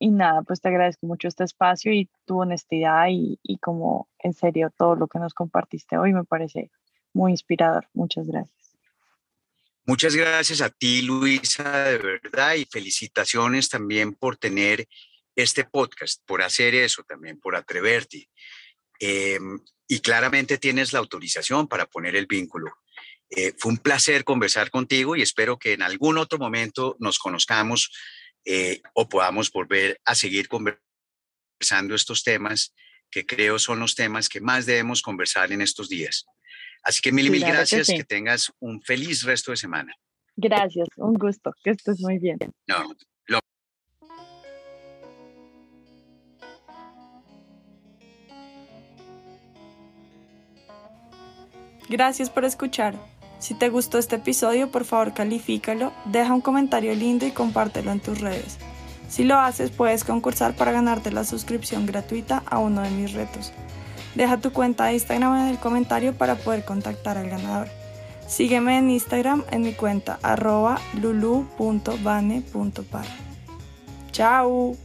nada, 0.00 0.42
pues 0.42 0.60
te 0.60 0.68
agradezco 0.68 1.06
mucho 1.06 1.26
este 1.26 1.44
espacio 1.44 1.92
y 1.92 2.08
tu 2.26 2.40
honestidad 2.40 3.06
y 3.10 3.58
como 3.60 4.08
en 4.20 4.34
serio 4.34 4.70
todo 4.76 4.94
lo 4.94 5.08
que 5.08 5.18
nos 5.18 5.34
compartiste 5.34 5.98
hoy 5.98 6.12
me 6.12 6.24
parece 6.24 6.70
muy 7.12 7.32
inspirador. 7.32 7.88
Muchas 7.94 8.28
gracias. 8.28 8.63
Muchas 9.86 10.16
gracias 10.16 10.62
a 10.62 10.70
ti, 10.70 11.02
Luisa, 11.02 11.84
de 11.84 11.98
verdad, 11.98 12.54
y 12.54 12.64
felicitaciones 12.64 13.68
también 13.68 14.14
por 14.14 14.38
tener 14.38 14.88
este 15.36 15.64
podcast, 15.64 16.22
por 16.24 16.40
hacer 16.40 16.74
eso 16.74 17.02
también, 17.02 17.38
por 17.38 17.54
atreverte. 17.54 18.30
Em, 18.98 19.58
y 19.86 20.00
claramente 20.00 20.56
tienes 20.56 20.94
la 20.94 21.00
autorización 21.00 21.68
para 21.68 21.84
poner 21.84 22.16
el 22.16 22.26
vínculo. 22.26 22.72
Eh, 23.28 23.52
fue 23.58 23.72
un 23.72 23.78
placer 23.78 24.24
conversar 24.24 24.70
contigo 24.70 25.16
y 25.16 25.22
espero 25.22 25.58
que 25.58 25.74
en 25.74 25.82
algún 25.82 26.16
otro 26.16 26.38
momento 26.38 26.96
nos 26.98 27.18
conozcamos 27.18 27.90
eh, 28.46 28.80
o 28.94 29.06
podamos 29.06 29.50
volver 29.50 30.00
a 30.06 30.14
seguir 30.14 30.48
conversando 30.48 31.94
estos 31.94 32.22
temas 32.22 32.74
que 33.10 33.26
creo 33.26 33.58
son 33.58 33.80
los 33.80 33.94
temas 33.94 34.30
que 34.30 34.40
más 34.40 34.64
debemos 34.64 35.02
conversar 35.02 35.52
en 35.52 35.60
estos 35.60 35.90
días. 35.90 36.24
Así 36.84 37.00
que 37.00 37.12
mil 37.12 37.26
y 37.26 37.30
mil 37.30 37.44
gracias, 37.44 37.88
que, 37.88 38.04
tengas 38.04 38.52
un 38.60 38.80
feliz 38.82 39.22
resto 39.22 39.50
de 39.50 39.56
semana. 39.56 39.94
Gracias, 40.36 40.88
un 40.96 41.14
gusto, 41.14 41.52
que 41.62 41.70
estés 41.70 42.00
muy 42.00 42.18
bien. 42.18 42.38
No, 42.66 42.94
Gracias 51.88 52.30
por 52.30 52.44
escuchar. 52.44 52.94
Si 53.38 53.54
te 53.54 53.68
gustó 53.68 53.98
este 53.98 54.16
episodio, 54.16 54.70
por 54.70 54.84
favor 54.84 55.12
califícalo, 55.12 55.92
deja 56.06 56.32
un 56.32 56.40
comentario 56.40 56.94
lindo 56.94 57.26
y 57.26 57.30
compártelo 57.30 57.92
en 57.92 58.00
tus 58.00 58.20
redes. 58.20 58.58
Si 59.08 59.22
lo 59.22 59.38
haces, 59.38 59.70
puedes 59.70 60.02
concursar 60.02 60.56
para 60.56 60.72
ganarte 60.72 61.12
la 61.12 61.24
suscripción 61.24 61.84
gratuita 61.84 62.42
a 62.46 62.58
uno 62.58 62.80
de 62.80 62.90
mis 62.90 63.12
retos. 63.12 63.52
Deja 64.14 64.38
tu 64.38 64.52
cuenta 64.52 64.86
de 64.86 64.94
Instagram 64.94 65.36
en 65.40 65.48
el 65.48 65.58
comentario 65.58 66.14
para 66.14 66.36
poder 66.36 66.64
contactar 66.64 67.18
al 67.18 67.28
ganador. 67.28 67.68
Sígueme 68.26 68.78
en 68.78 68.90
Instagram 68.90 69.44
en 69.50 69.62
mi 69.62 69.72
cuenta 69.72 70.18
arroba 70.22 70.78
lulu.bane.par. 71.00 72.44
¡Chao! 74.12 74.76